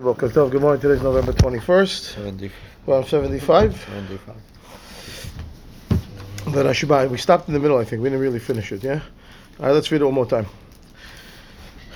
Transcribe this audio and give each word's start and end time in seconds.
Boker 0.00 0.28
Tov, 0.28 0.52
good 0.52 0.60
morning. 0.60 0.80
Today's 0.80 1.02
November 1.02 1.32
21st. 1.32 2.14
75. 2.14 2.52
Well, 2.86 3.02
75. 3.02 3.84
75. 3.84 4.36
Then 6.54 6.68
I 6.68 6.72
should 6.72 6.88
buy. 6.88 7.08
We 7.08 7.18
stopped 7.18 7.48
in 7.48 7.54
the 7.54 7.58
middle, 7.58 7.78
I 7.78 7.84
think. 7.84 8.00
We 8.00 8.08
didn't 8.08 8.20
really 8.20 8.38
finish 8.38 8.70
it, 8.70 8.84
yeah? 8.84 9.00
All 9.58 9.66
right, 9.66 9.72
let's 9.72 9.90
read 9.90 10.00
it 10.00 10.04
one 10.04 10.14
more 10.14 10.24
time. 10.24 10.46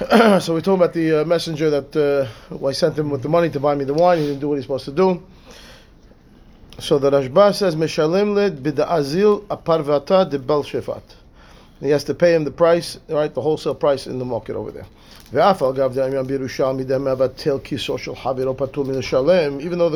so 0.40 0.52
we're 0.52 0.60
talking 0.62 0.82
about 0.82 0.94
the 0.94 1.20
uh, 1.20 1.24
messenger 1.26 1.70
that 1.70 1.94
uh, 1.94 2.26
well, 2.52 2.70
I 2.70 2.72
sent 2.72 2.98
him 2.98 3.08
with 3.08 3.22
the 3.22 3.28
money 3.28 3.50
to 3.50 3.60
buy 3.60 3.76
me 3.76 3.84
the 3.84 3.94
wine. 3.94 4.18
He 4.18 4.26
didn't 4.26 4.40
do 4.40 4.48
what 4.48 4.56
he's 4.56 4.64
supposed 4.64 4.86
to 4.86 4.90
do. 4.90 5.22
So 6.80 6.98
the 6.98 7.08
Rashba 7.08 7.54
says, 7.54 7.76
Meshalem 7.76 8.34
led 8.34 8.64
bida'azil 8.64 9.46
aparvata 9.46 10.28
de 10.28 10.40
bel 10.40 10.64
shefat. 10.64 11.04
He 11.78 11.90
has 11.90 12.02
to 12.02 12.14
pay 12.14 12.34
him 12.34 12.42
the 12.42 12.50
price, 12.50 12.98
right, 13.08 13.32
the 13.32 13.42
wholesale 13.42 13.76
price 13.76 14.08
in 14.08 14.18
the 14.18 14.24
market 14.24 14.56
over 14.56 14.72
there. 14.72 14.86
Even 15.32 15.40
though 15.40 15.62
the 15.62 15.72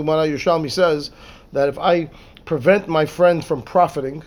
Gemara 0.01 0.27
Yerushalmi 0.27 0.71
says 0.73 1.11
that 1.53 1.69
if 1.69 1.79
I 1.79 2.09
prevent 2.47 2.89
my 2.89 3.05
friend 3.05 3.45
from 3.45 3.61
profiting, 3.61 4.23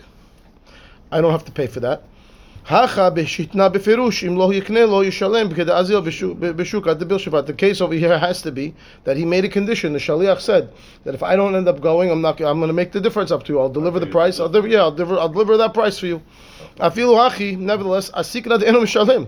I 1.10 1.20
don't 1.20 1.32
have 1.32 1.44
to 1.46 1.50
pay 1.50 1.66
for 1.66 1.80
that. 1.80 2.04
The 2.68 2.76
case 7.58 7.80
over 7.80 7.94
here 7.94 8.18
has 8.18 8.42
to 8.42 8.52
be 8.52 8.74
that 9.02 9.16
he 9.16 9.24
made 9.24 9.44
a 9.44 9.48
condition. 9.48 9.92
The 9.92 9.98
shaliach 9.98 10.40
said 10.40 10.72
that 11.02 11.16
if 11.16 11.24
I 11.24 11.34
don't 11.34 11.56
end 11.56 11.66
up 11.66 11.80
going, 11.80 12.12
I'm 12.12 12.20
not. 12.20 12.40
I'm 12.40 12.60
going 12.60 12.68
to 12.68 12.72
make 12.72 12.92
the 12.92 13.00
difference 13.00 13.32
up 13.32 13.42
to 13.46 13.52
you. 13.52 13.58
I'll 13.58 13.68
deliver 13.68 13.98
the 13.98 14.06
price. 14.06 14.38
I'll 14.38 14.48
deliver. 14.48 14.68
Yeah, 14.68 14.82
I'll 14.82 14.92
deliver, 14.92 15.18
I'll 15.18 15.28
deliver 15.28 15.56
that 15.56 15.74
price 15.74 15.98
for 15.98 16.06
you. 16.06 16.22
Afilu 16.76 17.16
hachi. 17.18 17.58
Nevertheless, 17.58 18.12
asikna 18.12 18.60
de'enu 18.60 18.82
mishalim. 18.82 19.26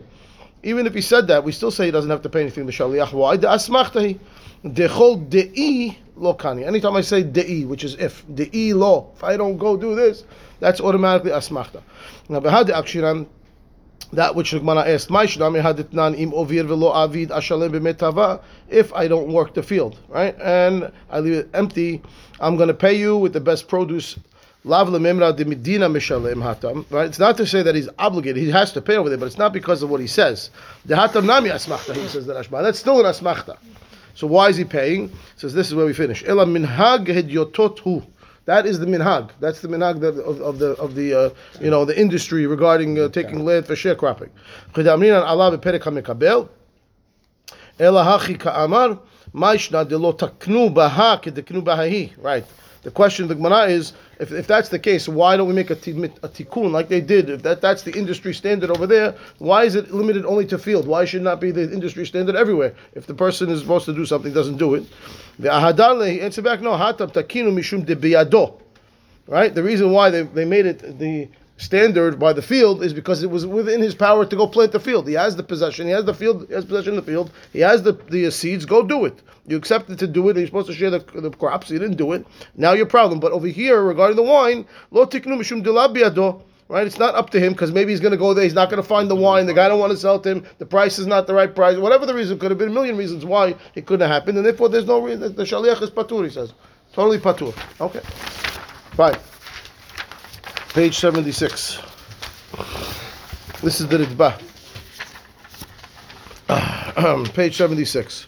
Even 0.62 0.86
if 0.86 0.94
he 0.94 1.00
said 1.00 1.26
that, 1.28 1.42
we 1.44 1.52
still 1.52 1.70
say 1.70 1.86
he 1.86 1.90
doesn't 1.90 2.10
have 2.10 2.22
to 2.22 2.28
pay 2.28 2.40
anything 2.40 2.66
to 2.66 2.72
shaliach. 2.72 3.12
Why? 3.12 3.36
The 3.36 3.48
asmachtahi. 3.48 4.18
Dechol 4.64 5.28
de'i. 5.28 5.96
Anytime 6.64 6.94
I 6.94 7.00
say 7.00 7.24
de'i, 7.24 7.66
which 7.66 7.82
is 7.82 7.94
if 7.96 8.24
de'i 8.28 8.74
lo, 8.74 9.10
if 9.16 9.24
I 9.24 9.36
don't 9.36 9.56
go 9.56 9.76
do 9.76 9.94
this, 9.96 10.24
that's 10.60 10.80
automatically 10.80 11.32
asmachta. 11.32 11.82
Now, 12.28 12.38
behad 12.40 12.68
akshiran. 12.68 13.26
That 14.12 14.34
which 14.34 14.50
the 14.50 14.58
Gemara 14.58 14.86
asked, 14.88 15.08
"My 15.10 15.24
shnami 15.24 15.62
haditnan 15.62 16.18
im 16.18 16.32
ovir 16.32 16.66
velo 16.66 16.92
avid 16.92 17.30
ashalem 17.30 17.70
b'metava." 17.70 18.40
If 18.68 18.92
I 18.92 19.08
don't 19.08 19.32
work 19.32 19.54
the 19.54 19.62
field, 19.62 19.98
right, 20.10 20.36
and 20.38 20.92
I 21.10 21.20
leave 21.20 21.32
it 21.32 21.48
empty, 21.54 22.02
I'm 22.38 22.56
going 22.56 22.68
to 22.68 22.74
pay 22.74 22.92
you 22.92 23.16
with 23.16 23.32
the 23.32 23.40
best 23.40 23.68
produce. 23.68 24.18
Lav 24.64 24.88
lemimra 24.88 25.36
de 25.36 25.44
medina 25.44 25.88
mishalem 25.88 26.36
hatam. 26.36 26.84
Right, 26.90 27.06
it's 27.06 27.18
not 27.18 27.36
to 27.38 27.46
say 27.46 27.62
that 27.62 27.74
he's 27.74 27.88
obligated; 27.98 28.42
he 28.42 28.50
has 28.50 28.72
to 28.72 28.80
pay 28.80 28.96
over 28.96 29.08
there, 29.08 29.18
but 29.18 29.26
it's 29.26 29.38
not 29.38 29.52
because 29.52 29.82
of 29.82 29.90
what 29.90 30.00
he 30.00 30.06
says. 30.06 30.50
The 30.84 30.94
hatam 30.94 31.24
nami 31.26 31.50
asmachta. 31.50 31.96
He 31.96 32.06
says 32.06 32.26
that 32.26 32.36
ashma. 32.36 32.62
That's 32.62 32.78
still 32.78 33.04
an 33.04 33.06
asmachta. 33.06 33.56
So 34.14 34.28
why 34.28 34.50
is 34.50 34.56
he 34.56 34.64
paying? 34.64 35.08
He 35.08 35.16
says 35.36 35.52
this 35.52 35.66
is 35.66 35.74
where 35.74 35.86
we 35.86 35.92
finish. 35.92 36.22
Ela 36.24 36.46
minhag 36.46 37.06
hedyotot. 37.06 38.06
That 38.44 38.66
is 38.66 38.78
the 38.78 38.86
minhag. 38.86 39.30
That's 39.40 39.60
the 39.62 39.68
minhag 39.68 39.96
of, 40.04 40.40
of 40.40 40.58
the 40.58 40.70
of 40.72 40.94
the 40.94 41.14
uh, 41.14 41.30
you 41.60 41.70
know 41.70 41.84
the 41.84 41.98
industry 41.98 42.46
regarding 42.46 43.00
uh, 43.00 43.08
taking 43.08 43.44
land 43.44 43.66
for 43.66 43.74
sharecropping. 43.74 44.30
Chidamrinan 44.74 45.24
Allah 45.24 45.58
beperek 45.58 45.80
hamekabel. 45.80 46.48
Ela 47.80 48.04
hachi 48.04 48.38
ka'amar 48.38 49.00
ma'ishna 49.34 49.88
de 49.88 49.98
lo 49.98 50.12
taknu 50.12 50.72
baha 50.72 51.20
kedeknu 51.20 51.64
bahahi. 51.64 52.12
Right. 52.22 52.44
The 52.82 52.90
question 52.90 53.22
of 53.24 53.28
the 53.28 53.36
Gemara 53.36 53.66
is, 53.66 53.92
if, 54.18 54.32
if 54.32 54.48
that's 54.48 54.68
the 54.68 54.78
case, 54.78 55.08
why 55.08 55.36
don't 55.36 55.46
we 55.46 55.54
make 55.54 55.70
a, 55.70 55.76
ti- 55.76 55.92
a 55.92 56.28
tikkun 56.28 56.72
like 56.72 56.88
they 56.88 57.00
did? 57.00 57.30
If 57.30 57.42
that, 57.44 57.60
that's 57.60 57.82
the 57.82 57.96
industry 57.96 58.34
standard 58.34 58.70
over 58.70 58.88
there, 58.88 59.14
why 59.38 59.64
is 59.64 59.76
it 59.76 59.92
limited 59.92 60.26
only 60.26 60.46
to 60.46 60.58
field? 60.58 60.88
Why 60.88 61.04
should 61.04 61.22
not 61.22 61.40
be 61.40 61.52
the 61.52 61.72
industry 61.72 62.04
standard 62.04 62.34
everywhere? 62.34 62.74
If 62.94 63.06
the 63.06 63.14
person 63.14 63.50
is 63.50 63.60
supposed 63.60 63.84
to 63.86 63.94
do 63.94 64.04
something, 64.04 64.32
doesn't 64.32 64.56
do 64.56 64.74
it. 64.74 64.84
The 65.38 65.48
ahadar 65.48 66.10
he 66.10 66.20
answered 66.20 66.44
back, 66.44 66.60
no, 66.60 66.72
hatam 66.72 67.12
takinu 67.12 67.52
mishum 67.52 67.86
de 67.86 67.94
biyado. 67.94 68.60
Right? 69.28 69.54
The 69.54 69.62
reason 69.62 69.92
why 69.92 70.10
they, 70.10 70.22
they 70.22 70.44
made 70.44 70.66
it 70.66 70.98
the 70.98 71.28
standard 71.62 72.18
by 72.18 72.32
the 72.32 72.42
field 72.42 72.82
is 72.82 72.92
because 72.92 73.22
it 73.22 73.30
was 73.30 73.46
within 73.46 73.80
his 73.80 73.94
power 73.94 74.26
to 74.26 74.36
go 74.36 74.46
plant 74.46 74.72
the 74.72 74.80
field. 74.80 75.06
He 75.06 75.14
has 75.14 75.36
the 75.36 75.42
possession, 75.42 75.86
he 75.86 75.92
has 75.92 76.04
the 76.04 76.14
field, 76.14 76.46
he 76.48 76.54
has 76.54 76.64
possession 76.64 76.98
of 76.98 77.06
the 77.06 77.12
field, 77.12 77.30
he 77.52 77.60
has 77.60 77.82
the, 77.82 77.92
the 77.92 78.30
seeds, 78.30 78.66
go 78.66 78.82
do 78.82 79.04
it. 79.04 79.22
You 79.46 79.56
accepted 79.56 79.98
to 80.00 80.06
do 80.06 80.28
it, 80.28 80.36
you're 80.36 80.46
supposed 80.46 80.68
to 80.68 80.74
share 80.74 80.90
the, 80.90 80.98
the 80.98 81.30
crops, 81.30 81.70
you 81.70 81.78
didn't 81.78 81.96
do 81.96 82.12
it. 82.12 82.26
Now 82.56 82.72
your 82.72 82.86
problem. 82.86 83.20
But 83.20 83.32
over 83.32 83.46
here, 83.46 83.82
regarding 83.82 84.16
the 84.16 84.22
wine, 84.22 84.66
lo 84.90 85.06
mishum. 85.06 86.42
Right, 86.68 86.86
it's 86.86 86.98
not 86.98 87.14
up 87.14 87.28
to 87.30 87.40
him 87.40 87.52
because 87.52 87.70
maybe 87.70 87.92
he's 87.92 88.00
going 88.00 88.12
to 88.12 88.16
go 88.16 88.32
there. 88.32 88.44
He's 88.44 88.54
not 88.54 88.70
going 88.70 88.80
to 88.80 88.88
find 88.88 89.10
the 89.10 89.14
wine. 89.14 89.44
The 89.44 89.52
guy 89.52 89.68
don't 89.68 89.78
want 89.78 89.92
to 89.92 89.98
sell 89.98 90.18
to 90.20 90.30
him. 90.30 90.46
The 90.56 90.64
price 90.64 90.98
is 90.98 91.06
not 91.06 91.26
the 91.26 91.34
right 91.34 91.54
price. 91.54 91.76
Whatever 91.76 92.06
the 92.06 92.14
reason, 92.14 92.38
could 92.38 92.50
have 92.50 92.56
been 92.56 92.70
a 92.70 92.72
million 92.72 92.96
reasons 92.96 93.26
why 93.26 93.54
it 93.74 93.84
couldn't 93.84 94.00
have 94.00 94.08
happened, 94.08 94.38
and 94.38 94.46
therefore 94.46 94.70
there's 94.70 94.86
no 94.86 94.98
reason. 95.02 95.34
The 95.36 95.42
shaliach 95.42 95.82
is 95.82 95.90
patur. 95.90 96.24
He 96.24 96.30
says, 96.30 96.54
totally 96.94 97.18
patur. 97.18 97.54
Okay, 97.78 98.00
fine. 98.96 99.18
Page 100.74 100.98
seventy-six. 100.98 101.78
This 103.62 103.78
is 103.78 103.88
the 103.88 103.98
Ritba. 103.98 104.40
Page 107.34 107.58
seventy-six. 107.58 108.26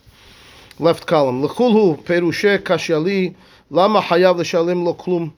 Left 0.78 1.06
column. 1.06 1.43
L'chulhu 1.43 2.05
perushe 2.05 2.59
kashyali 2.59 3.34
lama 3.71 4.03
hayav 4.03 4.37
l'shalim 4.37 4.84
lo 4.84 4.93
klum. 4.93 5.32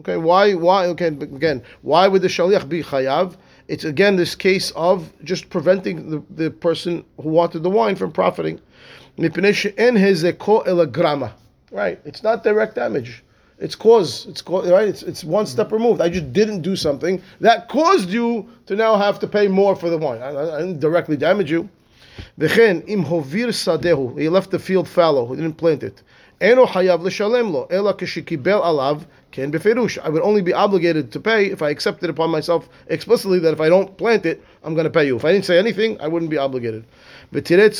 Okay, 0.00 0.16
why? 0.16 0.54
Why? 0.54 0.86
Okay, 0.86 1.06
again, 1.06 1.62
why 1.82 2.08
would 2.08 2.20
the 2.20 2.28
shaliach 2.28 2.68
be 2.68 2.82
chayav? 2.82 3.36
It's 3.68 3.84
again 3.84 4.16
this 4.16 4.34
case 4.34 4.72
of 4.72 5.12
just 5.22 5.48
preventing 5.48 6.10
the, 6.10 6.20
the 6.30 6.50
person 6.50 7.04
who 7.22 7.28
wanted 7.28 7.62
the 7.62 7.70
wine 7.70 7.94
from 7.94 8.10
profiting. 8.10 8.60
Right, 9.16 9.38
it's 12.04 12.22
not 12.22 12.44
direct 12.44 12.74
damage. 12.74 13.23
It's 13.64 13.74
cause. 13.74 14.26
It's 14.26 14.42
cause, 14.42 14.70
right. 14.70 14.86
It's 14.86 15.02
it's 15.02 15.24
one 15.24 15.46
step 15.46 15.72
removed. 15.72 16.02
I 16.02 16.10
just 16.10 16.34
didn't 16.34 16.60
do 16.60 16.76
something 16.76 17.22
that 17.40 17.70
caused 17.70 18.10
you 18.10 18.46
to 18.66 18.76
now 18.76 18.96
have 18.96 19.18
to 19.20 19.26
pay 19.26 19.48
more 19.48 19.74
for 19.74 19.88
the 19.88 19.96
wine. 19.96 20.20
I, 20.20 20.28
I- 20.28 20.60
didn't 20.60 20.80
directly 20.80 21.16
damage 21.16 21.50
you. 21.50 21.70
V'chen 22.38 22.86
im 22.86 23.04
hovir 23.04 23.48
sadehu. 23.48 24.20
He 24.20 24.28
left 24.28 24.50
the 24.50 24.58
field 24.58 24.86
fallow. 24.86 25.24
He 25.30 25.36
didn't 25.36 25.56
plant 25.56 25.82
it. 25.82 26.02
Eno 26.42 26.66
hayav 26.66 27.00
l'shalem 27.00 27.54
lo. 27.54 27.66
Ela 27.70 27.94
kishikibel 27.94 28.60
alav 28.62 29.06
ken 29.30 29.50
beferush. 29.50 29.98
I 29.98 30.10
would 30.10 30.22
only 30.22 30.42
be 30.42 30.52
obligated 30.52 31.10
to 31.12 31.20
pay 31.20 31.46
if 31.46 31.62
I 31.62 31.70
accepted 31.70 32.10
upon 32.10 32.28
myself 32.28 32.68
explicitly 32.88 33.38
that 33.38 33.54
if 33.54 33.62
I 33.62 33.70
don't 33.70 33.96
plant 33.96 34.26
it, 34.26 34.44
I'm 34.62 34.74
going 34.74 34.84
to 34.84 34.90
pay 34.90 35.06
you. 35.06 35.16
If 35.16 35.24
I 35.24 35.32
didn't 35.32 35.46
say 35.46 35.58
anything, 35.58 35.98
I 36.02 36.08
wouldn't 36.08 36.30
be 36.30 36.36
obligated. 36.36 36.84
V'tiret 37.32 37.74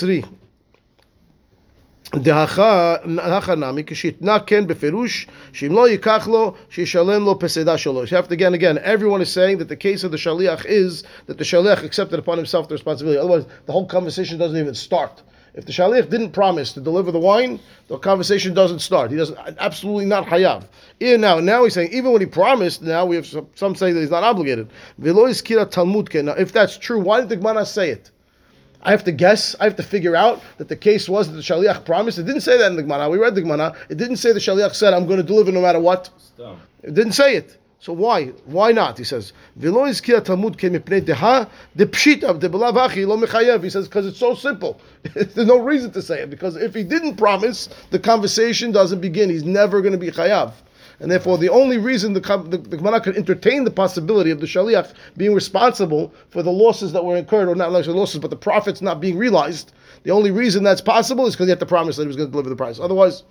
tzri. 2.13 2.19
דהכה 2.19 2.95
נחה 3.05 3.55
נמי, 3.55 3.83
כשהתנה 3.87 4.39
כן 4.39 4.67
בפירוש, 4.67 5.27
שאם 5.53 5.71
לא 5.71 5.89
ייקח 5.89 6.27
לו, 6.27 6.53
שישלם 6.69 7.23
לו 7.25 7.39
פסדה 7.39 7.77
שלו. 7.77 8.03
You 8.03 8.07
have 8.07 8.27
to, 8.27 8.33
again, 8.33 8.53
again, 8.53 8.79
everyone 8.83 9.21
is 9.21 9.29
saying 9.29 9.59
that 9.59 9.67
the 9.67 9.75
case 9.75 10.03
of 10.03 10.11
the 10.11 10.17
shaliach 10.17 10.65
is 10.65 11.03
that 11.27 11.37
the 11.37 11.43
shaliach 11.43 11.83
accepted 11.83 12.19
upon 12.19 12.37
himself 12.37 12.67
the 12.67 12.73
responsibility. 12.73 13.19
Otherwise, 13.19 13.45
the 13.67 13.71
whole 13.71 13.85
conversation 13.85 14.39
doesn't 14.39 14.57
even 14.57 14.73
start. 14.73 15.21
If 15.53 15.65
the 15.65 15.71
shaliach 15.71 16.09
didn't 16.09 16.31
promise 16.31 16.73
to 16.73 16.81
deliver 16.81 17.11
the 17.11 17.19
wine, 17.19 17.59
the 17.87 17.97
conversation 17.97 18.53
doesn't 18.53 18.79
start. 18.79 19.11
He 19.11 19.17
doesn't, 19.17 19.37
absolutely 19.59 20.05
not 20.05 20.25
hayav. 20.25 20.63
Even 20.99 21.21
now, 21.21 21.39
now 21.39 21.63
he's 21.63 21.73
saying, 21.73 21.91
even 21.91 22.11
when 22.11 22.21
he 22.21 22.27
promised, 22.27 22.81
now 22.81 23.05
we 23.05 23.17
have 23.17 23.27
some, 23.27 23.47
some 23.55 23.75
say 23.75 23.91
that 23.91 23.99
he's 23.99 24.09
not 24.09 24.23
obligated. 24.23 24.69
V'lo 25.01 25.29
iskira 25.29 25.69
talmud 25.69 26.09
ken. 26.09 26.25
Now, 26.25 26.33
if 26.33 26.53
that's 26.53 26.77
true, 26.77 26.99
why 26.99 27.19
did 27.19 27.29
the 27.29 27.37
Gemara 27.37 27.65
say 27.65 27.89
it? 27.89 28.09
I 28.84 28.90
have 28.90 29.04
to 29.04 29.12
guess. 29.12 29.56
I 29.60 29.64
have 29.64 29.76
to 29.76 29.82
figure 29.82 30.14
out 30.14 30.42
that 30.58 30.68
the 30.68 30.76
case 30.76 31.08
was 31.08 31.28
that 31.28 31.34
the 31.34 31.42
shaliach 31.42 31.84
promised. 31.84 32.18
It 32.18 32.24
didn't 32.24 32.42
say 32.42 32.58
that 32.58 32.70
in 32.70 32.76
the 32.76 32.82
Gemara. 32.82 33.08
We 33.08 33.18
read 33.18 33.34
the 33.34 33.42
Gemara. 33.42 33.74
It 33.88 33.96
didn't 33.96 34.16
say 34.16 34.32
the 34.32 34.40
shaliach 34.40 34.74
said, 34.74 34.92
"I'm 34.92 35.06
going 35.06 35.16
to 35.16 35.22
deliver 35.22 35.50
no 35.52 35.62
matter 35.62 35.80
what." 35.80 36.10
It 36.82 36.94
didn't 36.94 37.12
say 37.12 37.36
it. 37.36 37.56
So 37.80 37.92
why? 37.92 38.26
Why 38.46 38.72
not? 38.72 38.96
He 38.98 39.04
says, 39.04 39.32
"V'lo 39.60 39.88
izkira 39.88 40.24
Talmud 40.24 40.56
ke 40.56 40.72
mipnei 40.72 41.02
deha 41.02 41.48
de 41.76 41.86
pshita 41.86 42.38
de 42.38 42.48
belav 42.48 42.76
achi 42.76 43.04
lo 43.04 43.16
mechayev." 43.16 43.62
He 43.62 43.70
says 43.70 43.88
because 43.88 44.06
it's 44.06 44.18
so 44.18 44.34
simple. 44.34 44.80
There's 45.14 45.36
no 45.46 45.58
reason 45.58 45.90
to 45.92 46.02
say 46.02 46.20
it 46.22 46.30
because 46.30 46.56
if 46.56 46.74
he 46.74 46.82
didn't 46.82 47.16
promise, 47.16 47.68
the 47.90 47.98
conversation 47.98 48.72
doesn't 48.72 49.00
begin. 49.00 49.30
He's 49.30 49.44
never 49.44 49.80
going 49.80 49.92
to 49.92 49.98
be 49.98 50.10
chayav. 50.10 50.52
And 51.04 51.12
therefore, 51.12 51.36
the 51.36 51.50
only 51.50 51.76
reason 51.76 52.14
the, 52.14 52.20
the, 52.20 52.56
the 52.56 52.78
Gemara 52.78 52.98
could 52.98 53.14
entertain 53.14 53.64
the 53.64 53.70
possibility 53.70 54.30
of 54.30 54.40
the 54.40 54.46
Shaliach 54.46 54.94
being 55.18 55.34
responsible 55.34 56.14
for 56.30 56.42
the 56.42 56.50
losses 56.50 56.92
that 56.92 57.04
were 57.04 57.14
incurred, 57.14 57.46
or 57.46 57.54
not 57.54 57.70
necessarily 57.70 58.00
losses, 58.00 58.20
but 58.20 58.30
the 58.30 58.36
profits 58.36 58.80
not 58.80 59.02
being 59.02 59.18
realized, 59.18 59.74
the 60.04 60.10
only 60.10 60.30
reason 60.30 60.64
that's 60.64 60.80
possible 60.80 61.26
is 61.26 61.34
because 61.34 61.44
he 61.44 61.50
had 61.50 61.60
to 61.60 61.66
promise 61.66 61.96
that 61.96 62.04
he 62.04 62.06
was 62.06 62.16
going 62.16 62.28
to 62.28 62.30
deliver 62.30 62.48
the 62.48 62.56
price. 62.56 62.80
Otherwise, 62.80 63.22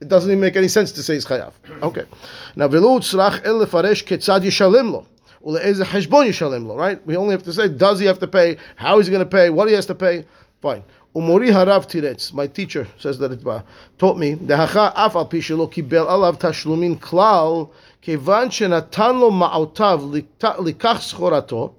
it 0.00 0.08
doesn't 0.08 0.30
even 0.30 0.40
make 0.40 0.56
any 0.56 0.68
sense 0.68 0.90
to 0.92 1.02
say 1.02 1.16
it's 1.16 1.26
chayav. 1.26 1.52
Okay. 1.82 2.06
Now, 2.56 2.66
v'lo 2.66 2.98
tzrach 2.98 3.44
el 3.44 3.56
lefaresh 3.56 4.04
ketzad 4.06 4.40
yishalem 4.40 4.90
lo. 4.90 5.06
Lo, 5.42 6.76
right? 6.76 7.06
We 7.06 7.14
only 7.14 7.32
have 7.32 7.42
to 7.42 7.52
say, 7.52 7.68
does 7.68 8.00
he 8.00 8.06
have 8.06 8.20
to 8.20 8.26
pay? 8.26 8.56
How 8.76 9.00
is 9.00 9.06
he 9.06 9.10
going 9.12 9.22
to 9.22 9.30
pay? 9.30 9.50
What 9.50 9.68
he 9.68 9.74
has 9.74 9.84
to 9.84 9.94
pay? 9.94 10.24
Fine. 10.62 10.82
Umori 11.17 11.49
harav 11.51 11.85
tiretz. 11.87 12.33
My 12.33 12.47
teacher 12.47 12.87
says 12.97 13.19
that 13.19 13.31
it 13.31 13.41
taught 13.97 14.17
me. 14.17 14.35
Dehacha 14.35 14.91
af 14.95 15.15
al 15.15 15.25
pi 15.25 15.37
shelo 15.37 15.71
kibel 15.71 16.07
alav 16.07 16.39
tashlumin 16.39 16.99
klal 16.99 17.69
kevan 18.01 18.49
shenatan 18.49 19.19
lo 19.19 19.29
ma'otav 19.29 19.99
likach 20.59 21.01
schorato 21.01 21.73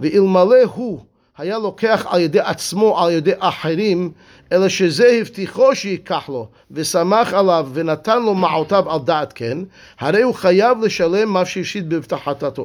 ve'ilmale 0.00 0.64
hu 0.64 1.06
היה 1.38 1.58
לוקח 1.58 2.06
על 2.10 2.20
ידי 2.20 2.40
עצמו, 2.40 3.00
על 3.00 3.10
ידי 3.10 3.32
אחרים, 3.38 4.12
אלא 4.52 4.68
שזה 4.68 5.06
הבטיחו 5.20 5.74
שייקח 5.74 6.28
לו, 6.28 6.48
ושמח 6.70 7.34
עליו, 7.34 7.68
ונתן 7.72 8.22
לו 8.22 8.34
מעותיו 8.34 8.90
על 8.90 8.98
דעת 9.04 9.32
כן, 9.32 9.58
הרי 10.00 10.22
הוא 10.22 10.34
חייב 10.34 10.84
לשלם 10.84 11.28
מה 11.28 11.44
שהפסיד 11.44 11.94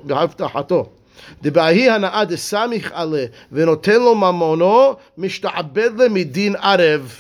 בהבטחתו. 0.03 0.89
בהבטחתו. 1.11 1.11
דבהי 1.41 1.89
הנאה 1.89 2.25
דסמיך 2.25 2.91
עלה, 2.93 3.25
ונותן 3.51 3.99
לו 3.99 4.15
ממונו, 4.15 4.95
משתעבד 5.17 5.89
למדין 5.97 6.55
ערב. 6.55 7.15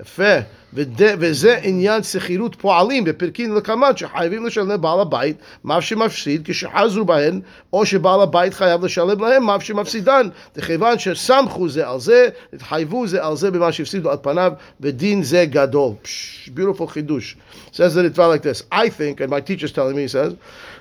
יפה. 0.00 0.38
וד- 0.74 1.02
וזה 1.18 1.58
עניין 1.62 2.02
שכירות 2.02 2.54
פועלים 2.54 3.04
בפרקין 3.04 3.54
לקמן 3.54 3.96
שחייבים 3.96 4.46
לשלם 4.46 4.70
לבעל 4.70 5.00
הבית 5.00 5.36
מה 5.64 5.80
שמפסיד 5.80 6.42
כשחזו 6.44 7.04
בהן 7.04 7.40
או 7.72 7.86
שבעל 7.86 8.20
הבית 8.20 8.54
חייב 8.54 8.84
לשלם 8.84 9.20
להם 9.20 9.42
מה 9.42 9.60
שמפסידן 9.60 10.28
וכיוון 10.56 10.98
שסמכו 10.98 11.68
זה 11.68 11.88
על 11.88 12.00
זה 12.00 12.28
התחייבו 12.52 13.06
זה 13.06 13.24
על 13.24 13.36
זה 13.36 13.50
במה 13.50 13.72
שהפסידו 13.72 14.10
על 14.10 14.16
פניו 14.22 14.52
ודין 14.80 15.22
זה 15.22 15.44
גדול. 15.44 15.92
Psh, 16.04 16.50
beautiful 16.56 16.86
חידוש. 16.86 17.36
Says 17.72 17.94
the 17.94 18.02
Ritva 18.02 18.28
like 18.28 18.42
this. 18.42 18.62
I 18.72 18.88
think, 18.88 19.20
and 19.20 19.30
my 19.30 19.40
teacher's 19.40 19.72
telling 19.72 19.96
me, 19.96 20.02
he 20.02 20.08
says, 20.08 20.34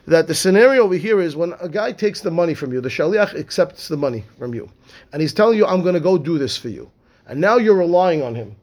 that 0.07 0.27
the 0.27 0.33
scenario 0.33 0.83
over 0.83 0.95
here 0.95 1.19
is 1.21 1.35
when 1.35 1.53
a 1.59 1.69
guy 1.69 1.91
takes 1.91 2.21
the 2.21 2.31
money 2.31 2.53
from 2.53 2.71
you, 2.73 2.79
the 2.81 2.89
shaliach 2.89 3.33
accepts 3.35 3.87
the 3.87 3.97
money 3.97 4.23
from 4.39 4.53
you, 4.53 4.69
and 5.11 5.21
he's 5.21 5.33
telling 5.33 5.57
you, 5.57 5.65
I'm 5.65 5.81
going 5.81 5.95
to 6.01 6.07
go 6.11 6.17
do 6.17 6.37
this 6.37 6.57
for 6.57 6.69
you. 6.69 6.89
And 7.27 7.41
now 7.41 7.57
you're 7.57 7.81
relying 7.87 8.21
on 8.21 8.35
him 8.35 8.55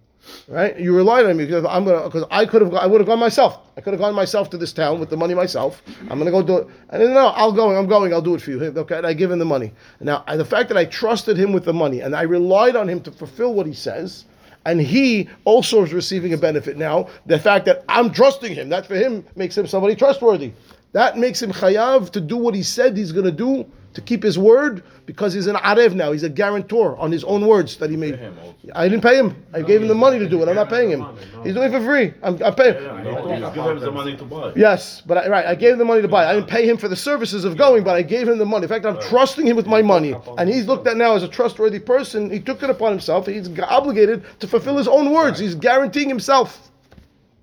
right? 0.47 0.79
You 0.79 0.95
relied 0.95 1.25
on 1.25 1.38
me 1.38 1.45
because 1.45 1.65
I'm 1.65 1.85
gonna 1.85 2.03
because 2.03 2.25
I 2.31 2.45
could 2.45 2.62
have 2.62 2.74
I 2.74 2.85
would 2.85 3.00
have 3.01 3.07
gone 3.07 3.19
myself. 3.19 3.59
I 3.77 3.81
could 3.81 3.94
have 3.94 4.00
gone 4.00 4.15
myself 4.15 4.50
to 4.51 4.57
this 4.57 4.74
town 4.74 5.00
with 5.00 5.09
the 5.09 5.18
money 5.18 5.33
myself. 5.33 5.81
I'm 6.09 6.18
gonna 6.18 6.31
go 6.31 6.41
do 6.41 6.57
it. 6.57 6.68
And 6.89 7.01
then, 7.01 7.13
no, 7.13 7.27
I'll 7.27 7.51
go. 7.51 7.75
I'm 7.75 7.88
going. 7.88 8.13
I'll 8.13 8.21
do 8.21 8.35
it 8.35 8.41
for 8.41 8.51
you. 8.51 8.62
Okay, 8.62 8.97
and 8.97 9.06
I 9.06 9.13
give 9.13 9.31
him 9.31 9.39
the 9.39 9.45
money. 9.45 9.74
Now 10.00 10.24
the 10.27 10.45
fact 10.45 10.69
that 10.69 10.77
I 10.77 10.85
trusted 10.85 11.38
him 11.38 11.51
with 11.53 11.65
the 11.65 11.74
money 11.74 12.01
and 12.01 12.15
I 12.15 12.24
relied 12.24 12.75
on 12.75 12.88
him 12.89 13.01
to 13.01 13.12
fulfill 13.12 13.53
what 13.53 13.65
he 13.65 13.74
says. 13.74 14.25
And 14.65 14.81
he 14.81 15.29
also 15.45 15.83
is 15.83 15.94
receiving 15.94 16.33
a 16.33 16.38
benefit 16.38 16.75
now. 16.75 17.07
The 17.25 17.39
fact 17.39 17.65
that 17.68 17.85
I'm 17.88 18.12
trusting 18.12 18.53
him, 18.53 18.68
that 18.68 18.85
for 18.85 18.95
him 18.95 19.24
makes 19.38 19.57
him 19.57 19.65
somebody 19.65 19.95
trustworthy. 19.95 20.51
That 20.91 21.18
makes 21.18 21.41
him 21.41 21.53
chayav 21.53 22.12
to 22.12 22.19
do 22.19 22.35
what 22.35 22.53
he 22.53 22.63
said 22.63 22.97
he's 22.97 23.13
going 23.13 23.25
to 23.25 23.31
do, 23.31 23.65
to 23.94 24.01
keep 24.01 24.22
his 24.22 24.38
word, 24.38 24.84
because 25.07 25.34
he's 25.34 25.48
an 25.48 25.56
arev 25.56 25.95
now. 25.95 26.12
He's 26.12 26.24
a 26.24 26.30
guarantor 26.30 26.95
on 26.98 27.12
his 27.12 27.24
own 27.24 27.48
words 27.48 27.78
that 27.78 27.89
he 27.89 27.95
made. 27.95 28.19
I 28.75 28.88
didn't 28.88 29.01
pay 29.01 29.18
him. 29.18 29.44
I 29.54 29.62
gave 29.62 29.81
him 29.81 29.88
the 29.88 29.95
money 29.95 30.19
to 30.19 30.30
do 30.30 30.44
it. 30.44 30.50
I'm 30.50 30.56
not 30.56 30.69
paying 30.69 30.92
him. 30.92 31.06
He's 31.44 31.54
doing 31.54 31.72
it 31.74 31.78
for 31.78 31.84
free. 31.84 32.13
I'm, 32.22 32.42
I'm 32.44 32.54
paying. 32.54 32.75
No, 33.04 33.34
you 33.34 33.56
give 33.56 33.66
him 33.66 33.80
the 33.80 33.92
money 33.92 34.16
to 34.18 34.25
buy. 34.25 34.54
Yes, 34.56 35.01
but 35.06 35.18
I, 35.18 35.30
right, 35.30 35.45
I 35.45 35.56
gave 35.56 35.74
him 35.74 35.80
the 35.80 35.86
money 35.86 36.01
to 36.01 36.07
buy. 36.07 36.30
I 36.30 36.34
didn't 36.36 36.50
pay 36.50 36.68
him 36.69 36.78
for 36.78 36.88
the 36.88 36.95
services 36.95 37.45
of 37.45 37.57
going, 37.57 37.84
but 37.84 37.95
I 37.95 38.01
gave 38.01 38.28
him 38.28 38.38
the 38.38 38.45
money. 38.45 38.63
In 38.63 38.69
fact, 38.69 38.86
I'm 38.86 39.00
trusting 39.01 39.48
him 39.48 39.56
with 39.56 39.68
my 39.68 39.81
money, 39.81 40.13
and 40.38 40.50
he's 40.50 40.68
looked 40.68 40.86
at 40.88 40.98
now 40.98 41.16
as 41.16 41.24
a 41.24 41.28
trustworthy 41.28 41.80
person. 41.80 42.30
He 42.30 42.39
took 42.39 42.62
it 42.63 42.69
upon 42.69 42.92
himself. 42.92 43.25
He's 43.25 43.50
obligated 43.60 44.25
to 44.39 44.48
fulfill 44.48 44.78
his 44.78 44.88
own 44.88 45.12
words. 45.12 45.39
He's 45.39 45.56
guaranteeing 45.56 46.10
himself. 46.10 46.69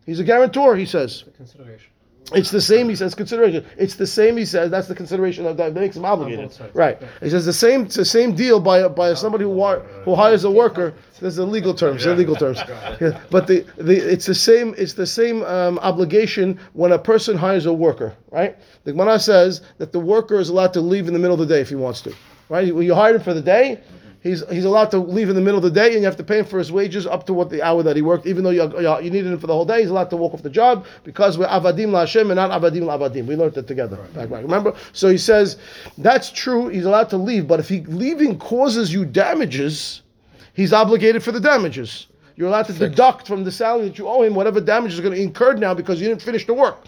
He's 0.06 0.20
a 0.20 0.24
guarantor. 0.24 0.76
He 0.76 0.86
says. 0.86 1.24
Consideration. 1.36 1.90
It's 2.32 2.50
the 2.50 2.60
same, 2.60 2.88
he 2.88 2.96
says, 2.96 3.14
consideration. 3.14 3.66
It's 3.76 3.96
the 3.96 4.06
same, 4.06 4.36
he 4.38 4.46
says, 4.46 4.70
that's 4.70 4.88
the 4.88 4.94
consideration 4.94 5.44
of 5.46 5.58
that 5.58 5.74
makes 5.74 5.94
him 5.96 6.04
obligated. 6.06 6.50
Right. 6.72 6.98
He 7.22 7.28
says 7.30 7.44
the 7.44 7.52
same, 7.52 7.82
it's 7.82 7.96
the 7.96 8.04
same 8.04 8.34
deal 8.34 8.60
by 8.60 8.88
by 8.88 9.12
somebody 9.14 9.44
who 9.44 9.50
wi- 9.50 9.80
who 10.04 10.14
hires 10.14 10.44
a 10.44 10.50
worker. 10.50 10.94
There's 11.20 11.36
the 11.36 11.44
legal 11.44 11.74
terms, 11.74 12.02
the 12.04 12.14
legal 12.14 12.34
terms. 12.34 12.58
Yeah, 13.00 13.20
But 13.30 13.46
the, 13.46 13.64
the 13.76 13.96
it's 13.96 14.24
the 14.26 14.34
same 14.34 14.74
it's 14.78 14.94
the 14.94 15.06
same 15.06 15.42
um, 15.44 15.78
obligation 15.80 16.58
when 16.72 16.92
a 16.92 16.98
person 16.98 17.36
hires 17.36 17.66
a 17.66 17.72
worker, 17.72 18.14
right? 18.30 18.56
The 18.84 18.92
Gemara 18.92 19.18
says 19.18 19.60
that 19.78 19.92
the 19.92 20.00
worker 20.00 20.38
is 20.40 20.48
allowed 20.48 20.72
to 20.74 20.80
leave 20.80 21.06
in 21.08 21.12
the 21.12 21.18
middle 21.20 21.34
of 21.40 21.46
the 21.46 21.54
day 21.54 21.60
if 21.60 21.68
he 21.68 21.74
wants 21.76 22.00
to, 22.02 22.14
right? 22.48 22.74
When 22.74 22.86
you 22.86 22.94
hire 22.94 23.14
him 23.16 23.22
for 23.22 23.34
the 23.34 23.42
day, 23.42 23.80
He's, 24.24 24.42
he's 24.48 24.64
allowed 24.64 24.90
to 24.92 24.98
leave 24.98 25.28
in 25.28 25.34
the 25.34 25.42
middle 25.42 25.58
of 25.58 25.62
the 25.62 25.70
day, 25.70 25.92
and 25.92 25.96
you 25.96 26.06
have 26.06 26.16
to 26.16 26.24
pay 26.24 26.38
him 26.38 26.46
for 26.46 26.58
his 26.58 26.72
wages 26.72 27.06
up 27.06 27.26
to 27.26 27.34
what 27.34 27.50
the 27.50 27.62
hour 27.62 27.82
that 27.82 27.94
he 27.94 28.00
worked. 28.00 28.26
Even 28.26 28.42
though 28.42 28.50
you, 28.50 28.62
you, 28.80 29.10
needed 29.10 29.26
him 29.26 29.38
for 29.38 29.46
the 29.46 29.52
whole 29.52 29.66
day, 29.66 29.82
he's 29.82 29.90
allowed 29.90 30.08
to 30.08 30.16
walk 30.16 30.32
off 30.32 30.42
the 30.42 30.48
job 30.48 30.86
because 31.04 31.36
we're 31.36 31.46
avadim 31.46 31.90
la 31.92 32.00
Hashem 32.00 32.30
and 32.30 32.36
not 32.36 32.50
avadim 32.50 32.86
la 32.86 32.96
avadim. 32.96 33.26
We 33.26 33.36
learned 33.36 33.52
that 33.52 33.66
together. 33.66 33.96
right. 33.98 34.14
Back, 34.14 34.30
back. 34.30 34.42
Remember? 34.42 34.74
So 34.94 35.10
he 35.10 35.18
says 35.18 35.58
that's 35.98 36.32
true. 36.32 36.68
He's 36.68 36.86
allowed 36.86 37.10
to 37.10 37.18
leave, 37.18 37.46
but 37.46 37.60
if 37.60 37.68
he 37.68 37.82
leaving 37.82 38.38
causes 38.38 38.90
you 38.90 39.04
damages, 39.04 40.00
he's 40.54 40.72
obligated 40.72 41.22
for 41.22 41.30
the 41.30 41.40
damages. 41.40 42.06
You're 42.36 42.48
allowed 42.48 42.66
to 42.66 42.72
deduct 42.72 43.26
from 43.26 43.44
the 43.44 43.52
salary 43.52 43.88
that 43.88 43.98
you 43.98 44.08
owe 44.08 44.22
him 44.22 44.34
whatever 44.34 44.58
damages 44.58 44.98
are 44.98 45.02
going 45.02 45.14
to 45.14 45.22
incur 45.22 45.52
now 45.52 45.74
because 45.74 46.00
you 46.00 46.08
didn't 46.08 46.22
finish 46.22 46.46
the 46.46 46.54
work. 46.54 46.86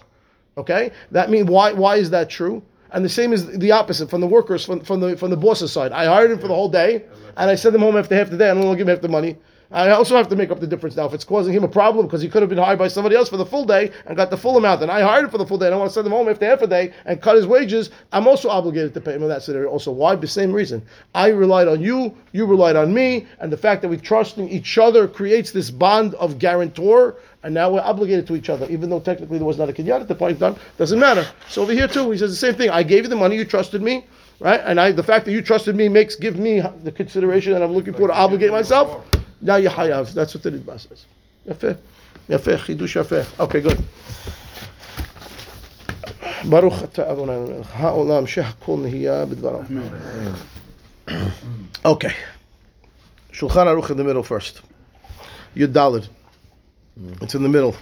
Okay, 0.57 0.91
that 1.11 1.29
means 1.29 1.51
why? 1.51 1.75
Why 1.75 1.97
is 1.97 2.09
that 2.11 2.31
true? 2.31 2.63
And 2.97 3.05
the 3.05 3.11
same 3.11 3.35
is 3.35 3.47
the 3.59 3.73
opposite 3.73 4.09
from 4.09 4.23
the 4.23 4.27
workers, 4.27 4.65
from, 4.65 4.81
from 4.81 5.01
the 5.01 5.19
from 5.19 5.29
the 5.29 5.37
boss's 5.37 5.71
side. 5.71 5.93
I 5.93 6.07
hired 6.07 6.31
him 6.31 6.39
for 6.39 6.49
the 6.49 6.55
whole 6.55 6.71
day, 6.71 7.05
and 7.37 7.51
I 7.51 7.55
sent 7.55 7.75
him 7.75 7.83
home 7.83 7.95
after 7.95 8.17
half 8.17 8.31
the 8.31 8.39
day. 8.39 8.49
I 8.49 8.55
don't 8.55 8.65
want 8.65 8.79
to 8.79 8.79
give 8.79 8.89
him 8.89 8.95
half 8.95 9.03
the 9.03 9.09
money. 9.09 9.37
I 9.71 9.91
also 9.91 10.17
have 10.17 10.29
to 10.29 10.37
make 10.37 10.51
up 10.51 10.61
the 10.61 10.67
difference 10.67 10.97
now 10.97 11.05
if 11.05 11.13
it's 11.13 11.25
causing 11.25 11.53
him 11.53 11.63
a 11.63 11.69
problem 11.69 12.07
because 12.07 12.23
he 12.23 12.29
could 12.31 12.41
have 12.41 12.49
been 12.49 12.57
hired 12.57 12.79
by 12.79 12.89
somebody 12.89 13.15
else 13.15 13.29
for 13.29 13.37
the 13.37 13.45
full 13.45 13.67
day 13.67 13.91
and 14.07 14.17
got 14.17 14.31
the 14.31 14.37
full 14.39 14.57
amount. 14.57 14.81
And 14.81 14.91
I 14.91 15.03
hired 15.03 15.25
him 15.25 15.31
for 15.31 15.37
the 15.37 15.47
full 15.47 15.59
day. 15.59 15.67
and 15.67 15.75
I 15.75 15.79
want 15.79 15.91
to 15.91 15.95
send 15.95 16.07
him 16.07 16.13
home 16.13 16.27
after 16.29 16.47
half 16.47 16.63
a 16.63 16.67
day 16.67 16.95
and 17.05 17.21
cut 17.21 17.37
his 17.37 17.47
wages. 17.47 17.91
I'm 18.13 18.27
also 18.27 18.49
obligated 18.49 18.95
to 18.95 19.01
pay 19.03 19.13
him 19.13 19.23
in 19.25 19.29
that 19.29 19.43
scenario. 19.43 19.69
Also, 19.69 19.91
why? 19.91 20.15
The 20.15 20.27
same 20.27 20.53
reason. 20.53 20.83
I 21.15 21.29
relied 21.29 21.69
on 21.69 21.83
you. 21.83 22.17
You 22.33 22.47
relied 22.47 22.77
on 22.77 22.95
me, 22.95 23.27
and 23.41 23.53
the 23.53 23.59
fact 23.59 23.83
that 23.83 23.89
we 23.89 23.99
trusting 23.99 24.49
each 24.49 24.79
other 24.79 25.07
creates 25.07 25.51
this 25.51 25.71
bond 25.71 26.15
of 26.15 26.39
guarantor 26.39 27.17
and 27.47 27.55
now 27.55 27.71
we're 27.71 27.81
obligated 27.81 28.27
to 28.27 28.35
each 28.35 28.51
other, 28.51 28.67
even 28.69 28.91
though 28.91 28.99
technically 28.99 29.39
there 29.39 29.47
was 29.47 29.57
not 29.57 29.69
a 29.69 29.73
kinyan 29.73 30.01
at 30.01 30.09
the 30.09 30.17
point 30.17 30.33
in 30.33 30.41
time. 30.41 30.57
Doesn't 30.79 30.99
matter. 30.99 31.25
So 31.49 31.63
over 31.63 31.73
here 31.73 31.87
too, 31.87 32.11
he 32.11 32.19
says 32.19 32.31
the 32.33 32.37
same 32.47 32.57
thing. 32.57 32.71
I 32.71 32.83
gave 32.83 33.05
you 33.05 33.09
the 33.09 33.15
money, 33.15 33.37
you 33.37 33.45
trusted 33.45 33.83
me, 33.83 34.05
right? 34.41 34.61
And 34.65 34.81
I, 34.81 34.91
the 34.91 35.05
fact 35.05 35.27
that 35.27 35.31
you 35.31 35.43
trusted 35.43 35.77
me 35.77 35.89
makes 35.89 36.17
give 36.17 36.41
me 36.41 36.61
the 36.83 36.91
consideration 36.91 37.53
that 37.53 37.63
I'm 37.63 37.73
looking 37.73 37.95
for 37.95 38.09
to 38.09 38.13
obligate 38.13 38.51
myself. 38.51 39.07
Now 39.41 39.57
you 39.57 39.69
hayav. 39.69 40.13
That's 40.13 40.35
what 40.35 40.43
the 40.43 40.51
Ritba 40.51 40.81
says. 40.81 41.07
Yafeh, 41.49 41.79
yafeh, 42.29 42.59
chidush 42.67 42.97
yafeh. 43.01 43.25
Okay, 43.39 43.61
good. 43.61 43.79
ברוך 46.45 46.83
אתה 46.83 47.13
אדוני 47.13 47.33
המלך, 47.33 47.67
העולם 47.75 48.27
שהכל 48.27 48.77
נהיה 48.83 49.25
אוקיי. 51.85 52.11
שולחן 53.33 53.69
ערוך 53.69 53.91
in 53.91 53.95
the 53.95 54.05
middle 54.05 54.23
first. 54.23 54.61
י"ד. 55.57 55.77
It's 57.22 57.36
in 57.36 57.44
the 57.44 57.50
middle. 57.50 57.76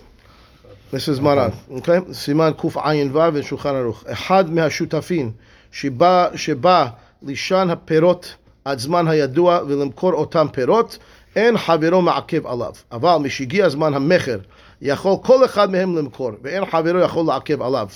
This 0.91 1.07
is 1.07 1.19
Maran. 1.19 1.51
Okay? 1.71 2.13
סימן 2.13 2.51
קע"ו 2.57 3.21
ושולחן 3.33 3.75
ערוך. 3.75 4.03
אחד 4.07 4.49
מהשותפים 4.49 5.31
שבא, 5.71 6.27
שבא 6.35 6.87
לישן 7.23 7.69
הפירות 7.69 8.35
עד 8.65 8.79
זמן 8.79 9.07
הידוע 9.07 9.59
ולמכור 9.67 10.13
אותם 10.13 10.47
פירות, 10.51 10.97
אין 11.35 11.57
חברו 11.57 12.01
מעכב 12.01 12.47
עליו. 12.47 12.71
אבל 12.91 13.17
משהגיע 13.17 13.69
זמן 13.69 13.93
המכר, 13.93 14.37
יכול 14.81 15.15
כל 15.23 15.45
אחד 15.45 15.71
מהם 15.71 15.97
למכור, 15.97 16.31
ואין 16.43 16.65
חברו 16.65 16.99
יכול 16.99 17.25
לעכב 17.25 17.61
עליו. 17.61 17.87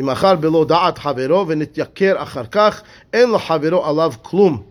אם 0.00 0.06
מכר 0.06 0.34
בלא 0.34 0.64
דעת 0.68 0.98
חברו 0.98 1.44
ונתייקר 1.48 2.22
אחר 2.22 2.44
כך, 2.44 2.82
אין 3.12 3.30
לחברו 3.30 3.84
עליו 3.84 4.12
כלום. 4.22 4.62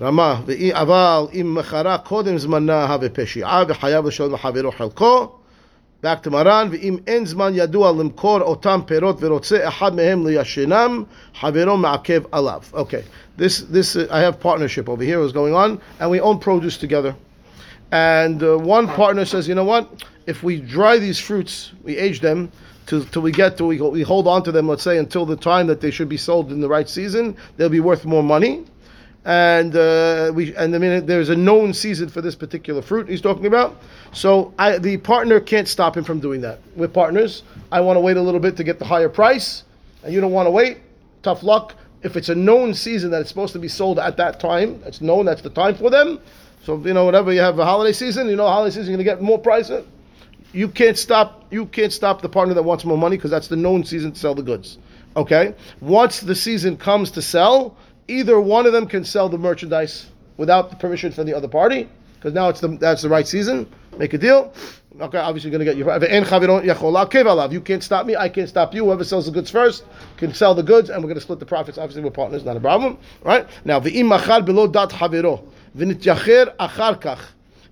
רמה, 0.00 0.40
ואי- 0.46 0.74
אבל 0.74 1.26
אם 1.34 1.54
מכרה 1.58 1.98
קודם 1.98 2.38
זמנה 2.38 2.84
הווה 2.92 3.08
פשיעה 3.08 3.64
וחייב 3.68 4.06
לשלם 4.06 4.34
לחברו 4.34 4.72
חלקו, 4.72 5.28
back 6.04 6.26
to 6.26 6.30
מרן, 6.30 6.68
ואם 6.70 6.96
אין 7.06 7.26
זמן 7.26 7.52
ידוע 7.54 7.92
למכור 7.92 8.40
אותם 8.40 8.80
פירות 8.86 9.16
ורוצה 9.20 9.68
אחד 9.68 9.94
מהם 9.96 10.26
לישנם, 10.26 11.04
חברו 11.40 11.76
מעכב 11.76 12.22
עליו. 12.32 12.60
Okay, 12.74 13.02
this, 13.38 13.60
this, 13.60 13.96
uh, 13.96 14.06
I 14.10 14.20
have 14.20 14.38
partnership 14.40 14.88
over 14.88 15.02
here 15.04 15.20
is 15.22 15.32
going 15.32 15.54
on, 15.54 15.80
and 16.00 16.10
we 16.10 16.20
own 16.20 16.38
produce 16.38 16.76
together. 16.76 17.14
And 17.92 18.42
uh, 18.42 18.58
one 18.58 18.86
partner 18.88 19.24
says, 19.24 19.48
you 19.48 19.54
know 19.54 19.64
what? 19.64 19.88
If 20.26 20.42
we 20.42 20.60
dry 20.60 20.98
these 20.98 21.18
fruits, 21.18 21.72
we 21.84 21.96
age 21.96 22.20
them 22.20 22.50
till, 22.86 23.04
till 23.04 23.22
we 23.22 23.32
get 23.32 23.56
to, 23.58 23.64
we, 23.64 23.80
we 23.80 24.02
hold 24.02 24.26
on 24.26 24.42
to 24.42 24.52
them, 24.52 24.68
let's 24.68 24.82
say, 24.82 24.98
until 24.98 25.24
the 25.24 25.36
time 25.36 25.66
that 25.68 25.80
they 25.80 25.90
should 25.90 26.08
be 26.08 26.16
sold 26.16 26.52
in 26.52 26.60
the 26.60 26.68
right 26.68 26.88
season, 26.88 27.36
they'll 27.56 27.68
be 27.68 27.80
worth 27.80 28.04
more 28.04 28.22
money. 28.22 28.64
And 29.23 29.75
uh, 29.75 30.31
we, 30.33 30.55
and 30.55 30.73
I 30.73 30.79
mean, 30.79 31.05
there's 31.05 31.29
a 31.29 31.35
known 31.35 31.73
season 31.73 32.09
for 32.09 32.21
this 32.21 32.35
particular 32.35 32.81
fruit 32.81 33.07
he's 33.07 33.21
talking 33.21 33.45
about. 33.45 33.77
So 34.13 34.53
I, 34.57 34.79
the 34.79 34.97
partner 34.97 35.39
can't 35.39 35.67
stop 35.67 35.95
him 35.95 36.03
from 36.03 36.19
doing 36.19 36.41
that. 36.41 36.59
We're 36.75 36.87
partners. 36.87 37.43
I 37.71 37.81
want 37.81 37.97
to 37.97 38.01
wait 38.01 38.17
a 38.17 38.21
little 38.21 38.39
bit 38.39 38.57
to 38.57 38.63
get 38.63 38.79
the 38.79 38.85
higher 38.85 39.09
price, 39.09 39.63
and 40.03 40.13
you 40.13 40.21
don't 40.21 40.31
want 40.31 40.47
to 40.47 40.51
wait. 40.51 40.79
Tough 41.21 41.43
luck. 41.43 41.75
If 42.01 42.17
it's 42.17 42.29
a 42.29 42.35
known 42.35 42.73
season 42.73 43.11
that 43.11 43.21
it's 43.21 43.29
supposed 43.29 43.53
to 43.53 43.59
be 43.59 43.67
sold 43.67 43.99
at 43.99 44.17
that 44.17 44.39
time, 44.39 44.81
it's 44.85 45.01
known 45.01 45.25
that's 45.25 45.43
the 45.43 45.51
time 45.51 45.75
for 45.75 45.91
them. 45.91 46.19
So 46.63 46.77
you 46.77 46.93
know, 46.93 47.05
whenever 47.05 47.31
you 47.31 47.41
have 47.41 47.59
a 47.59 47.65
holiday 47.65 47.93
season, 47.93 48.27
you 48.27 48.35
know, 48.35 48.47
holiday 48.47 48.73
season 48.73 48.91
you're 48.91 49.03
gonna 49.03 49.17
get 49.17 49.21
more 49.21 49.37
price. 49.37 49.71
You 50.53 50.67
can't 50.67 50.97
stop. 50.97 51.45
You 51.51 51.67
can't 51.67 51.93
stop 51.93 52.21
the 52.21 52.29
partner 52.29 52.55
that 52.55 52.63
wants 52.63 52.85
more 52.85 52.97
money 52.97 53.17
because 53.17 53.31
that's 53.31 53.47
the 53.47 53.55
known 53.55 53.83
season 53.83 54.13
to 54.13 54.19
sell 54.19 54.33
the 54.33 54.41
goods. 54.41 54.79
Okay. 55.15 55.53
Once 55.79 56.21
the 56.21 56.35
season 56.35 56.75
comes 56.75 57.11
to 57.11 57.21
sell, 57.21 57.75
either 58.07 58.39
one 58.39 58.65
of 58.65 58.73
them 58.73 58.87
can 58.87 59.03
sell 59.03 59.29
the 59.29 59.37
merchandise 59.37 60.07
without 60.37 60.69
the 60.69 60.75
permission 60.75 61.11
from 61.11 61.25
the 61.25 61.33
other 61.33 61.47
party 61.47 61.89
because 62.15 62.33
now 62.33 62.49
it's 62.49 62.59
the 62.59 62.67
that's 62.67 63.01
the 63.01 63.09
right 63.09 63.27
season. 63.27 63.67
Make 63.97 64.13
a 64.13 64.17
deal. 64.17 64.53
Okay, 64.99 65.17
obviously 65.17 65.49
you're 65.49 65.57
going 65.57 65.65
to 65.65 65.73
get 65.73 65.77
your. 65.77 67.51
You 67.51 67.61
can't 67.61 67.83
stop 67.83 68.05
me. 68.05 68.15
I 68.15 68.29
can't 68.29 68.49
stop 68.49 68.73
you. 68.73 68.85
Whoever 68.85 69.03
sells 69.03 69.25
the 69.25 69.31
goods 69.31 69.49
first 69.49 69.85
can 70.17 70.33
sell 70.33 70.53
the 70.53 70.63
goods, 70.63 70.89
and 70.89 71.01
we're 71.01 71.07
going 71.07 71.15
to 71.15 71.21
split 71.21 71.39
the 71.39 71.45
profits. 71.45 71.77
Obviously, 71.77 72.03
we're 72.03 72.11
partners, 72.11 72.43
not 72.43 72.57
a 72.57 72.59
problem, 72.59 72.97
right? 73.23 73.47
Now, 73.65 73.79
ve'im 73.79 74.07
machar 74.07 74.41
below 74.41 74.67
dat 74.67 74.89
chaviro 74.89 75.47
v'nityacher 75.77 76.55
achar 76.57 77.01
kach 77.01 77.21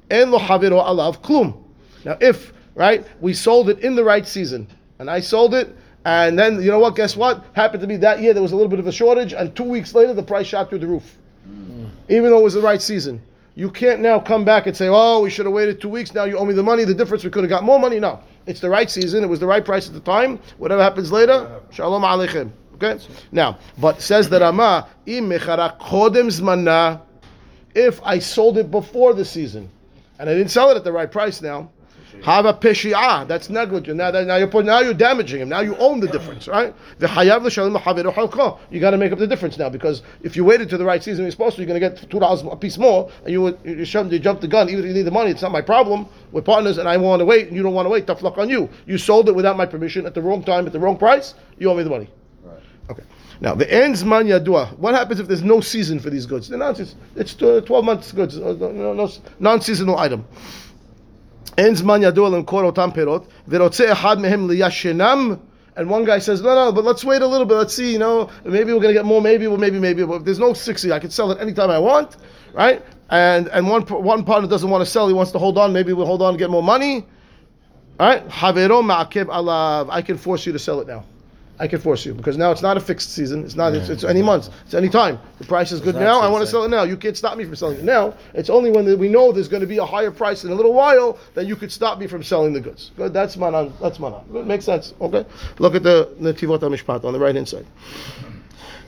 en 0.09 0.31
lo 0.31 0.39
chaviro 0.39 0.83
alav 0.83 1.21
klum. 1.21 1.61
Now, 2.05 2.17
if 2.21 2.53
right, 2.73 3.05
we 3.19 3.33
sold 3.33 3.69
it 3.69 3.79
in 3.79 3.95
the 3.95 4.03
right 4.03 4.27
season, 4.27 4.67
and 4.97 5.09
I 5.09 5.19
sold 5.19 5.53
it. 5.53 5.75
And 6.05 6.39
then 6.39 6.61
you 6.61 6.71
know 6.71 6.79
what? 6.79 6.95
Guess 6.95 7.15
what? 7.17 7.43
Happened 7.53 7.81
to 7.81 7.87
be 7.87 7.97
that 7.97 8.21
year 8.21 8.33
there 8.33 8.41
was 8.41 8.51
a 8.51 8.55
little 8.55 8.69
bit 8.69 8.79
of 8.79 8.87
a 8.87 8.91
shortage, 8.91 9.33
and 9.33 9.53
two 9.55 9.63
weeks 9.63 9.93
later 9.93 10.13
the 10.13 10.23
price 10.23 10.47
shot 10.47 10.69
through 10.69 10.79
the 10.79 10.87
roof. 10.87 11.17
Mm. 11.47 11.89
Even 12.07 12.29
though 12.29 12.39
it 12.39 12.43
was 12.43 12.53
the 12.53 12.61
right 12.61 12.81
season, 12.81 13.21
you 13.55 13.69
can't 13.69 13.99
now 13.99 14.19
come 14.19 14.45
back 14.45 14.67
and 14.67 14.75
say, 14.75 14.87
"Oh, 14.89 15.19
we 15.21 15.29
should 15.29 15.45
have 15.45 15.53
waited 15.53 15.81
two 15.81 15.89
weeks. 15.89 16.13
Now 16.13 16.23
you 16.23 16.37
owe 16.37 16.45
me 16.45 16.53
the 16.53 16.63
money. 16.63 16.85
The 16.85 16.93
difference 16.93 17.23
we 17.23 17.29
could 17.29 17.43
have 17.43 17.49
got 17.49 17.63
more 17.63 17.79
money." 17.79 17.99
No, 17.99 18.19
it's 18.45 18.61
the 18.61 18.69
right 18.69 18.89
season. 18.89 19.23
It 19.23 19.27
was 19.27 19.41
the 19.41 19.47
right 19.47 19.63
price 19.63 19.87
at 19.87 19.93
the 19.93 19.99
time. 19.99 20.39
Whatever 20.57 20.81
happens 20.81 21.11
later, 21.11 21.59
shalom 21.71 22.03
aleichem. 22.03 22.51
Okay. 22.75 22.97
Now, 23.33 23.57
but 23.77 24.01
says 24.01 24.29
the 24.29 24.39
Rama, 24.39 24.87
"Im 25.05 25.29
mechara 25.29 25.77
kodem 25.79 26.27
zmana." 26.27 27.01
If 27.75 28.01
I 28.03 28.19
sold 28.19 28.57
it 28.57 28.71
before 28.71 29.13
the 29.13 29.25
season, 29.25 29.69
and 30.17 30.29
I 30.29 30.33
didn't 30.33 30.51
sell 30.51 30.69
it 30.71 30.77
at 30.77 30.85
the 30.85 30.91
right 30.91 31.11
price 31.11 31.41
now. 31.41 31.69
Have 32.23 32.45
a 32.45 32.53
peshi'ah. 32.53 33.27
That's 33.27 33.49
negligent. 33.49 33.97
Now, 33.97 34.11
now 34.11 34.35
you're 34.35 34.63
now 34.63 34.79
you're 34.81 34.93
damaging 34.93 35.41
him. 35.41 35.49
Now 35.49 35.61
you 35.61 35.75
own 35.77 35.99
the 35.99 36.07
difference, 36.07 36.47
right? 36.47 36.73
The 36.99 37.07
hayav 37.07 37.43
l'shalim. 37.43 38.59
You 38.69 38.79
got 38.79 38.91
to 38.91 38.97
make 38.97 39.11
up 39.11 39.19
the 39.19 39.27
difference 39.27 39.57
now 39.57 39.69
because 39.69 40.01
if 40.21 40.35
you 40.35 40.43
waited 40.43 40.69
to 40.69 40.77
the 40.77 40.85
right 40.85 41.03
season 41.03 41.23
you're 41.23 41.31
supposed 41.31 41.55
to, 41.55 41.61
you're 41.61 41.67
going 41.67 41.79
to 41.79 41.89
get 41.89 42.09
two 42.09 42.19
dollars 42.19 42.43
a 42.49 42.55
piece 42.55 42.77
more, 42.77 43.09
and 43.23 43.31
you 43.31 43.41
would 43.41 43.59
you, 43.63 43.75
you 43.75 43.85
jumped 43.85 44.41
the 44.41 44.47
gun. 44.47 44.69
Even 44.69 44.83
if 44.83 44.87
you 44.87 44.93
need 44.93 45.03
the 45.03 45.11
money, 45.11 45.31
it's 45.31 45.41
not 45.41 45.51
my 45.51 45.61
problem. 45.61 46.07
We're 46.31 46.41
partners, 46.41 46.77
and 46.77 46.87
I 46.87 46.97
want 46.97 47.19
to 47.21 47.25
wait, 47.25 47.47
and 47.47 47.55
you 47.55 47.63
don't 47.63 47.73
want 47.73 47.85
to 47.85 47.89
wait. 47.89 48.07
Tough 48.07 48.21
luck 48.21 48.37
on 48.37 48.49
you. 48.49 48.69
You 48.85 48.97
sold 48.97 49.29
it 49.29 49.35
without 49.35 49.57
my 49.57 49.65
permission 49.65 50.05
at 50.05 50.13
the 50.13 50.21
wrong 50.21 50.43
time 50.43 50.65
at 50.65 50.73
the 50.73 50.79
wrong 50.79 50.97
price. 50.97 51.35
You 51.57 51.69
owe 51.71 51.75
me 51.75 51.83
the 51.83 51.89
money. 51.89 52.09
Okay. 52.89 53.03
Now 53.41 53.55
the 53.55 53.71
ends 53.71 54.03
man 54.03 54.25
yadua. 54.25 54.77
What 54.77 54.95
happens 54.95 55.19
if 55.19 55.27
there's 55.27 55.43
no 55.43 55.61
season 55.61 55.99
for 55.99 56.09
these 56.09 56.25
goods? 56.25 56.49
They're. 56.49 56.71
It's, 56.71 56.95
it's 57.15 57.35
twelve 57.35 57.85
months 57.85 58.11
goods. 58.11 58.37
uh, 58.37 58.55
No, 58.59 58.71
no, 58.71 58.93
no, 58.93 59.09
non-seasonal 59.39 59.97
item. 59.97 60.25
אין 61.58 61.74
זמן 61.74 62.02
ידוע 62.02 62.30
למכור 62.30 62.62
אותם 62.62 62.90
פירות, 62.94 63.26
ורוצה 63.48 63.92
אחד 63.92 64.20
מהם 64.20 64.50
ליישנם, 64.50 65.34
and 65.76 65.88
one 65.90 66.04
guy 66.04 66.18
says, 66.20 66.40
no, 66.40 66.54
no, 66.54 66.72
but 66.72 66.84
let's 66.84 67.04
wait 67.04 67.20
a 67.20 67.26
little 67.26 67.46
bit, 67.46 67.54
let's 67.54 67.74
see, 67.74 67.92
you 67.92 67.98
know, 67.98 68.30
maybe 68.44 68.72
we're 68.72 68.80
going 68.80 68.94
to 68.94 69.00
get 69.00 69.04
more, 69.04 69.20
maybe, 69.20 69.48
well, 69.48 69.58
maybe, 69.58 69.80
maybe, 69.80 70.04
but 70.04 70.16
if 70.16 70.24
there's 70.24 70.38
no 70.38 70.52
60, 70.52 70.92
I 70.92 71.00
can 71.00 71.10
sell 71.10 71.32
it 71.32 71.40
anytime 71.40 71.68
I 71.68 71.80
want, 71.80 72.16
right? 72.52 72.80
And 73.10 73.48
and 73.48 73.68
one 73.68 73.82
one 73.82 74.24
partner 74.24 74.48
doesn't 74.48 74.70
want 74.70 74.84
to 74.84 74.90
sell, 74.90 75.08
he 75.08 75.14
wants 75.14 75.32
to 75.32 75.38
hold 75.38 75.58
on, 75.58 75.72
maybe 75.72 75.92
we'll 75.92 76.06
hold 76.06 76.22
on 76.22 76.30
and 76.30 76.38
get 76.38 76.48
more 76.48 76.62
money, 76.62 77.06
right? 77.98 78.26
Havero 78.28 78.82
ma'akev 78.82 79.26
alav, 79.26 79.88
I 79.90 80.00
can 80.00 80.16
force 80.16 80.46
you 80.46 80.52
to 80.52 80.58
sell 80.58 80.80
it 80.80 80.86
now. 80.86 81.04
I 81.59 81.67
can 81.67 81.79
force 81.79 82.05
you 82.05 82.13
because 82.13 82.37
now 82.37 82.51
it's 82.51 82.61
not 82.61 82.77
a 82.77 82.79
fixed 82.79 83.11
season. 83.11 83.43
It's 83.43 83.55
not. 83.55 83.75
It's, 83.75 83.89
it's 83.89 84.05
any 84.05 84.21
month. 84.21 84.49
It's 84.65 84.73
any 84.73 84.87
time. 84.87 85.19
The 85.39 85.45
price 85.45 85.73
is 85.73 85.81
good 85.81 85.95
now. 85.95 86.21
I 86.21 86.29
want 86.29 86.41
to 86.43 86.49
sell 86.49 86.63
it 86.63 86.69
now. 86.69 86.83
You 86.83 86.95
can't 86.95 87.17
stop 87.17 87.37
me 87.37 87.43
from 87.43 87.55
selling 87.55 87.79
it 87.79 87.83
now. 87.83 88.13
It's 88.33 88.49
only 88.49 88.71
when 88.71 88.97
we 88.97 89.09
know 89.09 89.33
there's 89.33 89.49
going 89.49 89.61
to 89.61 89.67
be 89.67 89.77
a 89.77 89.85
higher 89.85 90.09
price 90.11 90.45
in 90.45 90.51
a 90.51 90.55
little 90.55 90.73
while 90.73 91.19
that 91.33 91.47
you 91.47 91.57
could 91.57 91.71
stop 91.71 91.99
me 91.99 92.07
from 92.07 92.23
selling 92.23 92.53
the 92.53 92.61
goods. 92.61 92.91
Good. 92.95 93.13
That's 93.13 93.35
Maran. 93.35 93.73
That's 93.81 93.99
Maran. 93.99 94.23
Good. 94.31 94.47
Makes 94.47 94.65
sense. 94.65 94.93
Okay. 95.01 95.25
Look 95.59 95.75
at 95.75 95.83
the 95.83 96.09
Netivot 96.19 96.61
Mishpat 96.61 97.03
on 97.03 97.11
the 97.11 97.19
right 97.19 97.35
hand 97.35 97.49
side. 97.49 97.65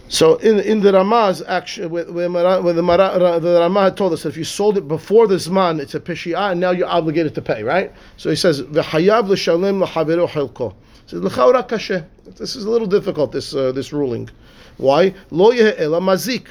So 0.07 0.35
in 0.35 0.59
in 0.59 0.81
the 0.81 0.91
Ramaz 0.91 1.41
action, 1.47 1.89
when, 1.89 2.13
when, 2.13 2.33
when 2.33 2.75
the, 2.75 2.83
Mara, 2.83 3.39
the 3.39 3.59
Ramah 3.59 3.83
had 3.83 3.97
told 3.97 4.11
us 4.11 4.23
that 4.23 4.29
if 4.29 4.37
you 4.37 4.43
sold 4.43 4.77
it 4.77 4.87
before 4.87 5.25
the 5.25 5.35
Zman, 5.35 5.79
it's 5.79 5.95
a 5.95 6.01
Pishia, 6.01 6.51
and 6.51 6.59
now 6.59 6.71
you're 6.71 6.87
obligated 6.87 7.33
to 7.35 7.41
pay, 7.41 7.63
right? 7.63 7.93
So 8.17 8.29
he 8.29 8.35
says, 8.35 8.61
"V'hayav 8.61 9.29
l'shalem 9.29 9.81
l'chaveru 9.81 10.27
hilko." 10.29 10.73
Says. 11.05 11.22
This 11.22 12.55
is 12.55 12.63
a 12.65 12.70
little 12.70 12.88
difficult. 12.88 13.31
This 13.31 13.53
uh, 13.53 13.72
this 13.72 13.91
ruling. 13.91 14.29
Why? 14.77 15.13
Lo 15.29 15.51
ela 15.51 16.00
mazik. 16.00 16.48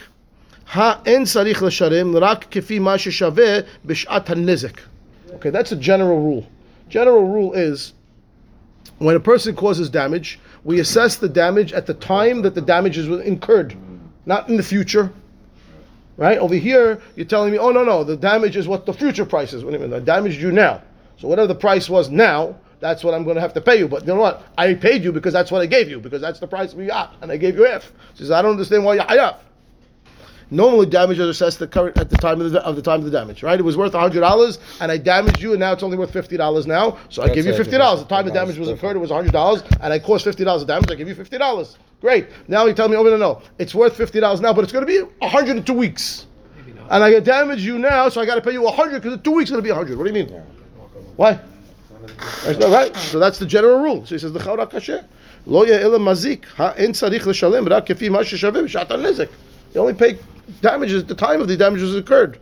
Ha 0.66 1.00
en 1.06 1.24
sarich 1.24 1.60
l'sharem 1.60 2.20
rak 2.20 2.50
kefi 2.50 2.80
ma 2.80 2.96
sheshaveh 2.96 3.66
b'shat 3.86 4.26
hanezek. 4.26 4.78
Okay, 5.34 5.50
that's 5.50 5.72
a 5.72 5.76
general 5.76 6.20
rule. 6.20 6.46
General 6.88 7.24
rule 7.24 7.52
is 7.54 7.94
when 8.98 9.16
a 9.16 9.20
person 9.20 9.56
causes 9.56 9.88
damage, 9.88 10.38
we 10.64 10.80
assess 10.80 11.16
the 11.16 11.28
damage 11.28 11.72
at 11.72 11.86
the 11.86 11.94
time 11.94 12.42
that 12.42 12.54
the 12.54 12.60
damage 12.60 12.98
is 12.98 13.08
incurred, 13.26 13.74
not 14.26 14.48
in 14.48 14.56
the 14.56 14.62
future. 14.62 15.12
Right? 16.16 16.36
Over 16.36 16.56
here, 16.56 17.00
you're 17.16 17.26
telling 17.26 17.50
me, 17.50 17.58
oh, 17.58 17.70
no, 17.70 17.82
no, 17.82 18.04
the 18.04 18.16
damage 18.16 18.56
is 18.56 18.68
what 18.68 18.84
the 18.84 18.92
future 18.92 19.24
price 19.24 19.54
is. 19.54 19.64
Wait 19.64 19.74
a 19.74 19.78
minute, 19.78 19.96
I 19.96 20.00
damaged 20.00 20.38
you 20.40 20.52
now. 20.52 20.82
So 21.16 21.28
whatever 21.28 21.46
the 21.48 21.54
price 21.54 21.88
was 21.88 22.10
now, 22.10 22.56
that's 22.80 23.04
what 23.04 23.14
I'm 23.14 23.24
going 23.24 23.36
to 23.36 23.40
have 23.40 23.52
to 23.54 23.60
pay 23.60 23.78
you. 23.78 23.88
But 23.88 24.02
you 24.02 24.08
know 24.08 24.20
what? 24.20 24.42
I 24.58 24.74
paid 24.74 25.04
you 25.04 25.12
because 25.12 25.32
that's 25.32 25.50
what 25.50 25.62
I 25.62 25.66
gave 25.66 25.88
you, 25.88 26.00
because 26.00 26.20
that's 26.20 26.40
the 26.40 26.46
price 26.46 26.74
we 26.74 26.86
got, 26.86 27.14
and 27.20 27.30
I 27.30 27.36
gave 27.36 27.54
you 27.56 27.66
F. 27.66 27.92
She 28.14 28.24
says, 28.24 28.30
I 28.30 28.42
don't 28.42 28.52
understand 28.52 28.84
why 28.84 28.94
you're 28.94 29.04
hayaf. 29.04 29.36
Normally, 30.52 30.86
damage 30.86 31.20
is 31.20 31.28
assessed 31.28 31.60
the 31.60 31.68
current 31.68 31.96
at 31.96 32.10
the 32.10 32.16
time 32.16 32.40
of 32.40 32.50
the, 32.50 32.60
of 32.64 32.74
the 32.74 32.82
time 32.82 32.98
of 32.98 33.04
the 33.04 33.10
damage, 33.10 33.44
right? 33.44 33.58
It 33.58 33.62
was 33.62 33.76
worth 33.76 33.92
hundred 33.92 34.20
dollars, 34.20 34.58
and 34.80 34.90
I 34.90 34.96
damaged 34.96 35.40
you, 35.40 35.52
and 35.52 35.60
now 35.60 35.72
it's 35.72 35.84
only 35.84 35.96
worth 35.96 36.12
fifty 36.12 36.36
dollars 36.36 36.66
now. 36.66 36.98
So 37.08 37.22
I 37.22 37.28
give 37.28 37.46
you 37.46 37.54
fifty 37.54 37.78
dollars. 37.78 38.00
The 38.00 38.08
time 38.08 38.24
the 38.24 38.32
$50 38.32 38.34
damage 38.34 38.58
was 38.58 38.68
different. 38.68 38.82
incurred, 38.82 38.96
it 38.96 38.98
was 38.98 39.10
hundred 39.12 39.32
dollars, 39.32 39.62
and 39.80 39.92
I 39.92 40.00
caused 40.00 40.24
fifty 40.24 40.42
dollars 40.42 40.62
of 40.62 40.68
damage. 40.68 40.90
I 40.90 40.96
give 40.96 41.06
you 41.06 41.14
fifty 41.14 41.38
dollars. 41.38 41.78
Great. 42.00 42.28
Now 42.48 42.66
you 42.66 42.74
tell 42.74 42.88
me, 42.88 42.96
oh 42.96 43.04
no, 43.04 43.16
no, 43.16 43.42
it's 43.60 43.76
worth 43.76 43.96
fifty 43.96 44.18
dollars 44.18 44.40
now, 44.40 44.52
but 44.52 44.64
it's 44.64 44.72
going 44.72 44.84
to 44.84 44.92
be 44.92 45.28
hundred 45.28 45.56
in 45.58 45.62
two 45.62 45.72
weeks, 45.72 46.26
and 46.90 47.04
I 47.04 47.20
damage 47.20 47.60
you 47.60 47.78
now, 47.78 48.08
so 48.08 48.20
I 48.20 48.26
got 48.26 48.34
to 48.34 48.40
pay 48.40 48.52
you 48.52 48.66
hundred 48.66 49.02
because 49.02 49.12
in 49.12 49.22
two 49.22 49.30
weeks 49.30 49.50
it's 49.50 49.52
going 49.52 49.62
to 49.62 49.68
be 49.68 49.72
hundred. 49.72 49.98
What 49.98 50.04
do 50.04 50.18
you 50.18 50.26
mean? 50.26 50.42
Why? 51.14 51.38
That's 52.43 52.59
not 52.59 52.71
right. 52.71 52.95
So 52.95 53.19
that's 53.19 53.39
the 53.39 53.45
general 53.45 53.81
rule. 53.81 54.05
So 54.05 54.15
he 54.15 54.19
says 54.19 54.33
the 54.33 54.39
chawra 54.39 54.69
kasher. 54.69 55.05
Lo 55.45 55.63
ela 55.63 55.99
mazik 55.99 56.45
ha 56.55 56.73
en 56.77 56.91
tzarich 56.91 57.25
l'shalem 57.25 57.65
rak 57.67 57.87
kefi 57.87 58.09
ma 58.09 58.19
sheshaveh 58.19 58.63
b'shat 58.63 58.87
nezek. 58.87 59.29
You 59.73 59.81
only 59.81 59.93
pay 59.93 60.17
damages 60.61 61.03
at 61.03 61.07
the 61.07 61.15
time 61.15 61.41
of 61.41 61.47
the 61.47 61.57
damages 61.57 61.95
occurred. 61.95 62.39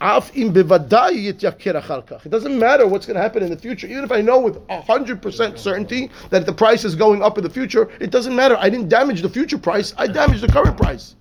Af 0.00 0.34
im 0.34 0.52
bevadai 0.52 1.12
yityaker 1.12 1.80
achar 1.82 2.06
kach. 2.06 2.26
It 2.26 2.30
doesn't 2.30 2.58
matter 2.58 2.86
what's 2.86 3.06
going 3.06 3.16
to 3.16 3.22
happen 3.22 3.42
in 3.42 3.50
the 3.50 3.56
future. 3.56 3.86
Even 3.86 4.04
if 4.04 4.12
I 4.12 4.20
know 4.20 4.40
with 4.40 4.58
hundred 4.68 5.22
percent 5.22 5.58
certainty 5.58 6.10
that 6.30 6.46
the 6.46 6.52
price 6.52 6.84
is 6.84 6.94
going 6.94 7.22
up 7.22 7.38
in 7.38 7.44
the 7.44 7.50
future, 7.50 7.90
it 8.00 8.10
doesn't 8.10 8.34
matter. 8.34 8.56
I 8.58 8.68
didn't 8.68 8.88
damage 8.88 9.22
the 9.22 9.28
future 9.28 9.58
price. 9.58 9.94
I 9.98 10.06
damaged 10.06 10.42
the 10.42 10.48
current 10.48 10.76
price. 10.76 11.14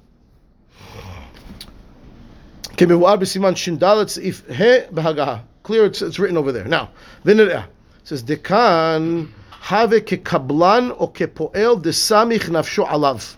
כמבואר 2.77 3.15
בסימן 3.15 3.55
ש"ד 3.55 4.07
סעיף 4.07 4.41
ה' 4.49 4.91
בהגהה. 4.91 5.37
Clear, 5.63 5.85
it's, 5.85 6.01
it's 6.01 6.17
written 6.17 6.37
over 6.37 6.51
there. 6.51 6.65
Now, 6.65 6.89
ונראה. 7.23 7.63
says 8.06 8.22
Dekan 8.22 9.28
have 9.50 9.90
kekablan 9.90 10.94
o 10.96 11.08
de 11.08 11.90
samich 11.90 12.44
nafshu 12.44 12.86
alav. 12.86 13.34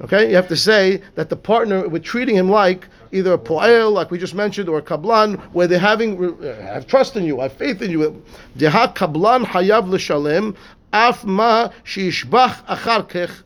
Okay, 0.00 0.30
you 0.30 0.34
have 0.34 0.48
to 0.48 0.56
say 0.56 1.02
that 1.14 1.28
the 1.28 1.36
partner 1.36 1.86
we're 1.86 1.98
treating 1.98 2.34
him 2.34 2.48
like 2.48 2.88
either 3.12 3.34
a 3.34 3.38
poel, 3.38 3.92
like 3.92 4.10
we 4.10 4.16
just 4.16 4.34
mentioned, 4.34 4.70
or 4.70 4.78
a 4.78 4.82
kablan, 4.82 5.38
where 5.52 5.66
they're 5.66 5.78
having 5.78 6.42
uh, 6.42 6.54
have 6.62 6.86
trust 6.86 7.16
in 7.16 7.24
you, 7.24 7.38
have 7.40 7.52
faith 7.52 7.82
in 7.82 7.90
you. 7.90 8.24
Deha 8.56 8.94
kablan 8.94 9.44
hayav 9.44 9.86
l'shalem 9.86 10.56
af 10.94 11.22
ma 11.26 11.68
sheishbach 11.84 12.64
achar 12.64 13.06
kech. 13.06 13.42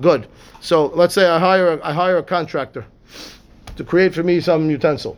Good. 0.00 0.28
So 0.60 0.86
let's 0.86 1.14
say 1.14 1.26
I 1.28 1.38
hire 1.38 1.80
I 1.82 1.92
hire 1.92 2.18
a 2.18 2.22
contractor 2.22 2.84
to 3.76 3.84
create 3.84 4.14
for 4.14 4.22
me 4.22 4.40
some 4.40 4.68
utensil. 4.68 5.16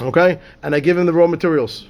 Okay, 0.00 0.38
and 0.62 0.74
I 0.74 0.80
give 0.80 0.98
him 0.98 1.06
the 1.06 1.12
raw 1.12 1.26
materials. 1.26 1.86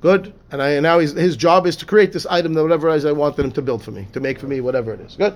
Good. 0.00 0.32
And 0.52 0.62
I 0.62 0.78
now 0.80 0.98
his 0.98 1.36
job 1.36 1.66
is 1.66 1.74
to 1.76 1.86
create 1.86 2.12
this 2.12 2.26
item 2.26 2.54
that 2.54 2.62
whatever 2.62 2.88
it 2.90 2.96
is 2.96 3.04
I 3.04 3.12
wanted 3.12 3.44
him 3.44 3.52
to 3.52 3.62
build 3.62 3.82
for 3.82 3.90
me, 3.90 4.06
to 4.12 4.20
make 4.20 4.38
for 4.38 4.46
me, 4.46 4.60
whatever 4.60 4.92
it 4.92 5.00
is. 5.00 5.16
Good. 5.16 5.34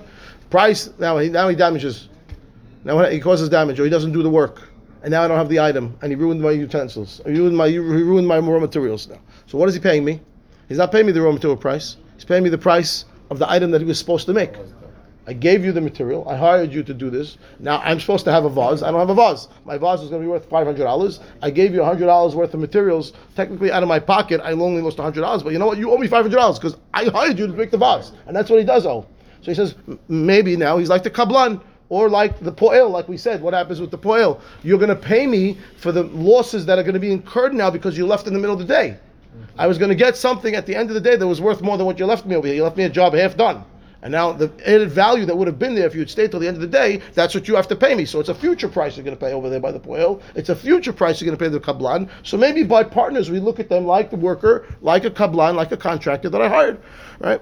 Price. 0.49 0.89
Now 0.99 1.17
he 1.17 1.29
now 1.29 1.49
he 1.49 1.55
damages. 1.55 2.09
Now 2.83 3.03
he 3.09 3.19
causes 3.19 3.49
damage, 3.49 3.79
or 3.79 3.83
he 3.83 3.89
doesn't 3.89 4.11
do 4.11 4.23
the 4.23 4.29
work, 4.29 4.69
and 5.03 5.11
now 5.11 5.23
I 5.23 5.27
don't 5.27 5.37
have 5.37 5.49
the 5.49 5.59
item, 5.59 5.97
and 6.01 6.11
he 6.11 6.15
ruined 6.15 6.41
my 6.41 6.51
utensils. 6.51 7.21
He 7.25 7.31
ruined 7.31 7.57
my 7.57 7.67
he 7.67 7.79
ruined 7.79 8.27
my 8.27 8.39
raw 8.39 8.59
materials 8.59 9.07
now. 9.07 9.19
So 9.47 9.57
what 9.57 9.67
is 9.67 9.75
he 9.75 9.81
paying 9.81 10.05
me? 10.05 10.21
He's 10.69 10.77
not 10.77 10.91
paying 10.91 11.05
me 11.05 11.11
the 11.11 11.21
raw 11.21 11.31
material 11.31 11.57
price. 11.57 11.97
He's 12.15 12.25
paying 12.25 12.43
me 12.43 12.49
the 12.49 12.57
price 12.57 13.05
of 13.29 13.39
the 13.39 13.49
item 13.51 13.71
that 13.71 13.81
he 13.81 13.87
was 13.87 13.99
supposed 13.99 14.25
to 14.27 14.33
make. 14.33 14.53
I 15.27 15.33
gave 15.33 15.63
you 15.63 15.71
the 15.71 15.81
material. 15.81 16.27
I 16.27 16.35
hired 16.35 16.73
you 16.73 16.81
to 16.83 16.93
do 16.93 17.09
this. 17.09 17.37
Now 17.59 17.79
I'm 17.83 17.99
supposed 17.99 18.25
to 18.25 18.31
have 18.31 18.45
a 18.45 18.49
vase. 18.49 18.81
I 18.81 18.89
don't 18.89 18.99
have 18.99 19.09
a 19.09 19.15
vase. 19.15 19.47
My 19.65 19.77
vase 19.77 20.01
is 20.01 20.09
going 20.09 20.21
to 20.21 20.25
be 20.25 20.31
worth 20.31 20.49
five 20.49 20.65
hundred 20.65 20.83
dollars. 20.83 21.19
I 21.41 21.51
gave 21.51 21.73
you 21.73 21.83
hundred 21.83 22.07
dollars 22.07 22.35
worth 22.35 22.53
of 22.53 22.59
materials. 22.59 23.13
Technically, 23.35 23.71
out 23.71 23.83
of 23.83 23.89
my 23.89 23.99
pocket, 23.99 24.41
I 24.43 24.51
only 24.53 24.81
lost 24.81 24.97
hundred 24.97 25.21
dollars. 25.21 25.43
But 25.43 25.53
you 25.53 25.59
know 25.59 25.67
what? 25.67 25.77
You 25.77 25.91
owe 25.91 25.97
me 25.97 26.07
five 26.07 26.23
hundred 26.23 26.37
dollars 26.37 26.57
because 26.57 26.75
I 26.93 27.05
hired 27.05 27.37
you 27.37 27.45
to 27.47 27.53
make 27.53 27.69
the 27.69 27.77
vase, 27.77 28.13
and 28.25 28.35
that's 28.35 28.49
what 28.49 28.59
he 28.59 28.65
does 28.65 28.85
owe. 28.85 29.05
So 29.41 29.51
he 29.51 29.55
says 29.55 29.75
maybe 30.07 30.55
now 30.57 30.77
he's 30.77 30.89
like 30.89 31.03
the 31.03 31.09
kablan 31.09 31.61
or 31.89 32.09
like 32.09 32.39
the 32.39 32.51
poel, 32.51 32.89
like 32.89 33.07
we 33.07 33.17
said. 33.17 33.41
What 33.41 33.53
happens 33.53 33.79
with 33.79 33.91
the 33.91 33.97
poel? 33.97 34.39
You're 34.63 34.79
going 34.79 34.89
to 34.89 34.95
pay 34.95 35.27
me 35.27 35.57
for 35.77 35.91
the 35.91 36.03
losses 36.03 36.65
that 36.65 36.79
are 36.79 36.83
going 36.83 36.93
to 36.93 36.99
be 36.99 37.11
incurred 37.11 37.53
now 37.53 37.69
because 37.69 37.97
you 37.97 38.07
left 38.07 38.27
in 38.27 38.33
the 38.33 38.39
middle 38.39 38.53
of 38.53 38.65
the 38.65 38.73
day. 38.73 38.97
I 39.57 39.67
was 39.67 39.77
going 39.77 39.89
to 39.89 39.95
get 39.95 40.15
something 40.15 40.55
at 40.55 40.65
the 40.65 40.75
end 40.75 40.89
of 40.89 40.93
the 40.93 41.01
day 41.01 41.15
that 41.15 41.27
was 41.27 41.41
worth 41.41 41.61
more 41.61 41.77
than 41.77 41.85
what 41.85 41.99
you 41.99 42.05
left 42.05 42.25
me 42.25 42.35
over 42.35 42.47
here. 42.47 42.55
You 42.55 42.63
left 42.63 42.77
me 42.77 42.85
a 42.85 42.89
job 42.89 43.13
half 43.13 43.35
done. 43.35 43.65
And 44.03 44.11
now 44.11 44.31
the 44.31 44.51
added 44.65 44.91
value 44.91 45.25
that 45.25 45.37
would 45.37 45.47
have 45.47 45.59
been 45.59 45.75
there 45.75 45.85
if 45.85 45.93
you 45.93 45.99
had 45.99 46.09
stayed 46.09 46.31
till 46.31 46.39
the 46.39 46.47
end 46.47 46.57
of 46.57 46.61
the 46.61 46.67
day, 46.67 47.01
that's 47.13 47.35
what 47.35 47.47
you 47.47 47.55
have 47.55 47.67
to 47.67 47.75
pay 47.75 47.93
me. 47.93 48.05
So 48.05 48.19
it's 48.19 48.29
a 48.29 48.35
future 48.35 48.67
price 48.67 48.97
you're 48.97 49.03
going 49.03 49.15
to 49.15 49.23
pay 49.23 49.33
over 49.33 49.47
there 49.49 49.59
by 49.59 49.71
the 49.71 49.79
poel. 49.79 50.21
It's 50.33 50.49
a 50.49 50.55
future 50.55 50.91
price 50.91 51.21
you're 51.21 51.27
going 51.27 51.37
to 51.37 51.43
pay 51.43 51.49
the 51.49 51.59
kablan. 51.59 52.09
So 52.23 52.35
maybe 52.37 52.63
by 52.63 52.83
partners 52.83 53.29
we 53.29 53.39
look 53.39 53.59
at 53.59 53.69
them 53.69 53.85
like 53.85 54.09
the 54.09 54.17
worker, 54.17 54.65
like 54.81 55.05
a 55.05 55.11
kablan, 55.11 55.55
like 55.55 55.71
a 55.71 55.77
contractor 55.77 56.29
that 56.29 56.41
I 56.41 56.49
hired, 56.49 56.81
right? 57.19 57.41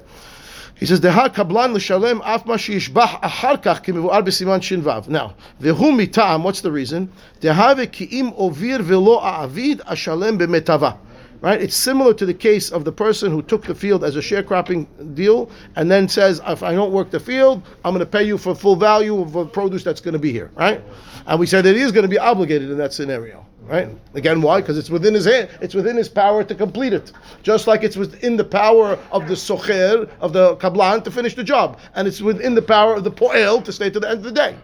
He 0.75 0.85
says, 0.85 1.01
"Deha 1.01 1.33
kablan 1.33 1.73
l'shalem 1.73 2.21
af 2.23 2.45
ma 2.45 2.55
sheyishbach 2.55 3.21
achar 3.21 3.61
kach 3.61 3.83
b'siman 3.83 4.63
shin 4.63 4.81
vav." 4.81 5.09
Now, 5.09 5.35
v'hu 5.61 5.75
mitam. 5.75 6.43
What's 6.43 6.61
the 6.61 6.71
reason? 6.71 7.11
Deha 7.41 7.75
ve'ki'im 7.75 8.33
ovir 8.37 8.79
v'lo 8.79 9.21
a'avid 9.21 9.81
ashalem 9.81 10.39
b'metava. 10.39 10.97
Right? 11.41 11.61
It's 11.61 11.75
similar 11.75 12.13
to 12.15 12.25
the 12.25 12.33
case 12.33 12.69
of 12.69 12.83
the 12.83 12.91
person 12.91 13.31
who 13.31 13.41
took 13.41 13.63
the 13.63 13.73
field 13.73 14.03
as 14.03 14.17
a 14.17 14.19
sharecropping 14.19 15.15
deal 15.15 15.49
and 15.77 15.89
then 15.89 16.09
says, 16.09 16.41
if 16.45 16.63
I 16.63 16.73
don't 16.73 16.91
work 16.91 17.11
the 17.11 17.19
field, 17.19 17.63
I'm 17.85 17.93
going 17.93 18.05
to 18.05 18.11
pay 18.11 18.23
you 18.23 18.37
for 18.37 18.53
full 18.53 18.75
value 18.75 19.21
of 19.21 19.31
the 19.31 19.45
produce 19.45 19.83
that's 19.83 20.01
going 20.01 20.13
to 20.13 20.19
be 20.19 20.33
here. 20.33 20.51
Right? 20.55 20.81
And 21.27 21.39
we 21.39 21.45
said 21.45 21.63
that 21.63 21.75
he 21.77 21.81
is 21.81 21.93
going 21.93 22.03
to 22.03 22.09
be 22.09 22.19
obligated 22.19 22.69
in 22.69 22.77
that 22.77 22.91
scenario. 22.93 23.45
Right? 23.61 23.87
Again, 24.15 24.41
why? 24.41 24.61
Because 24.61 24.77
it's 24.77 24.89
within 24.89 25.13
his 25.13 25.25
hand, 25.25 25.49
it's 25.61 25.75
within 25.75 25.95
his 25.95 26.09
power 26.09 26.43
to 26.43 26.55
complete 26.55 26.91
it. 26.91 27.11
Just 27.43 27.67
like 27.67 27.83
it's 27.83 27.95
within 27.95 28.35
the 28.35 28.43
power 28.43 28.97
of 29.11 29.27
the 29.27 29.35
socher, 29.35 30.09
of 30.19 30.33
the 30.33 30.55
kablan, 30.57 31.03
to 31.03 31.11
finish 31.11 31.35
the 31.35 31.43
job. 31.43 31.79
And 31.93 32.07
it's 32.07 32.19
within 32.19 32.55
the 32.55 32.63
power 32.63 32.95
of 32.95 33.03
the 33.03 33.11
poel 33.11 33.63
to 33.63 33.71
stay 33.71 33.89
to 33.91 33.99
the 33.99 34.09
end 34.09 34.17
of 34.19 34.23
the 34.23 34.31
day. 34.31 34.57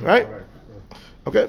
Right? 0.00 0.26
Okay. 1.26 1.48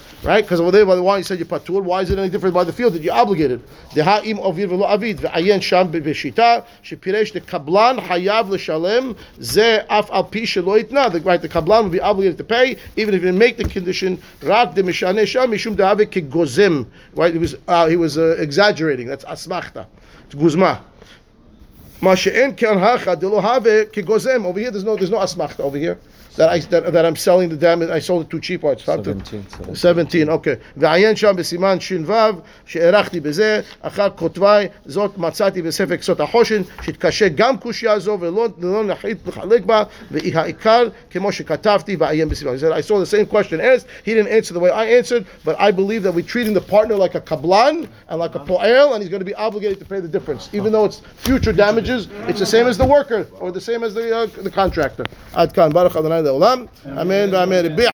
Right? 0.23 0.43
Because 0.43 0.61
over 0.61 0.69
there 0.69 0.85
by 0.85 0.95
the 0.95 1.01
wine 1.01 1.19
you 1.19 1.23
said 1.23 1.39
you're 1.39 1.47
patur. 1.47 1.81
Why 1.81 2.01
is 2.01 2.11
it 2.11 2.19
any 2.19 2.29
different 2.29 2.53
by 2.53 2.63
the 2.63 2.71
field 2.71 2.93
that 2.93 3.01
you're 3.01 3.13
obligated? 3.13 3.59
Deha'im 3.89 4.37
ovir 4.39 4.67
v'lo 4.69 4.87
avid. 4.87 5.17
Ve'ayen 5.17 5.59
sham 5.61 5.91
b'shita. 5.91 6.63
Shepiresh 6.83 7.33
the 7.33 7.41
kablan 7.41 7.99
hayav 7.99 8.49
l'shalem. 8.49 9.17
Ze 9.41 9.79
af 9.89 10.11
al 10.11 10.25
pi 10.25 10.41
shelo 10.41 10.79
itna. 10.79 11.11
The- 11.11 11.21
Right? 11.21 11.41
The 11.41 11.49
kablan 11.49 11.83
will 11.83 11.89
be 11.89 11.99
obligated 12.01 12.37
to 12.37 12.43
pay 12.43 12.77
even 12.97 13.15
if 13.15 13.23
you 13.23 13.33
make 13.33 13.57
the 13.57 13.63
condition. 13.63 14.21
Rak 14.43 14.75
de 14.75 14.83
mishane 14.83 15.25
sham 15.25 15.49
mishum 15.51 15.75
dehave 15.75 16.05
kegozim. 16.05 16.85
Right? 17.15 17.33
He 17.33 17.39
was 17.39 17.55
uh, 17.67 17.87
he 17.87 17.95
was 17.95 18.19
uh, 18.19 18.35
exaggerating. 18.37 19.07
That's 19.07 19.25
asmachta. 19.25 19.87
It's 20.25 20.35
guzma. 20.35 20.83
Ma 21.99 22.13
she'en 22.13 22.55
kan 22.55 22.77
hacha 22.77 23.15
de 23.15 23.27
lo 23.27 23.39
have 23.39 23.63
kegozem. 23.63 24.45
Over 24.45 24.59
here, 24.59 24.69
there's 24.69 24.83
no 24.83 24.95
there's 24.95 25.09
no 25.09 25.17
asmachta 25.17 25.61
over 25.61 25.77
here 25.79 25.97
That 26.36 26.50
I 26.50 26.58
that, 26.72 26.92
that 26.92 27.06
I'm 27.06 27.16
selling 27.16 27.48
the 27.48 27.56
damage. 27.56 27.88
I 27.88 27.98
sold 27.98 28.24
it 28.24 28.30
too 28.30 28.40
cheap. 28.40 28.62
Or 28.62 28.72
it's 28.72 28.86
not 28.86 29.02
to- 29.04 29.14
17, 29.14 29.74
17, 29.74 30.28
אוקיי. 30.28 30.54
ועיין 30.76 31.16
שם 31.16 31.32
בסימן 31.36 31.80
ש"ו, 31.80 32.12
שהארכתי 32.66 33.20
בזה, 33.20 33.60
אחר 33.80 34.08
כותבי, 34.10 34.66
זאת 34.86 35.18
מצאתי 35.18 35.62
בספר 35.62 35.96
כסות 35.96 36.20
החושן, 36.20 36.62
שהתקשה 36.82 37.28
גם 37.28 37.56
קושייה 37.56 37.98
זו, 37.98 38.18
ולא 38.20 38.48
לא 38.58 38.84
נחליט 38.84 39.18
לחלק 39.28 39.64
בה, 39.64 39.82
והעיקר, 40.10 40.88
כמו 41.10 41.32
שכתבתי, 41.32 41.96
ועיין 41.96 42.28
בסימן. 42.28 42.54
He 42.54 42.58
said, 42.58 42.72
I 42.72 42.80
saw 42.80 42.98
the 42.98 43.06
same 43.06 43.26
question 43.26 43.60
asked, 43.60 43.86
he 44.04 44.14
didn't 44.14 44.30
answer 44.30 44.52
the 44.52 44.60
way 44.60 44.70
I 44.70 44.84
answered, 44.84 45.24
but 45.44 45.56
I 45.58 45.70
believe 45.70 46.02
that 46.02 46.12
we're 46.12 46.30
treating 46.34 46.54
the 46.54 46.60
partner 46.60 46.96
like 46.96 47.14
a 47.14 47.20
kablan, 47.20 47.88
and 48.08 48.18
like 48.18 48.34
a 48.34 48.40
po'el, 48.40 48.92
and 48.92 49.02
he's 49.02 49.10
going 49.14 49.24
to 49.26 49.30
be 49.32 49.34
obligated 49.34 49.78
to 49.78 49.86
pay 49.86 50.00
the 50.00 50.08
difference. 50.16 50.50
Even 50.52 50.70
though 50.72 50.84
it's 50.84 51.00
future 51.28 51.52
damages, 51.52 52.08
it's 52.28 52.40
the 52.40 52.50
same 52.56 52.66
as 52.66 52.76
the 52.76 52.88
worker, 52.96 53.26
or 53.40 53.50
the 53.50 53.60
same 53.60 53.82
as 53.82 53.94
the, 53.94 54.04
uh, 54.16 54.26
the 54.42 54.50
contractor. 54.50 55.04
עד 55.32 55.52
כאן, 55.52 55.72
هذا 56.21 56.29
ولام 56.31 56.67
امين 56.87 57.31
بامير 57.31 57.67
بيع 57.67 57.89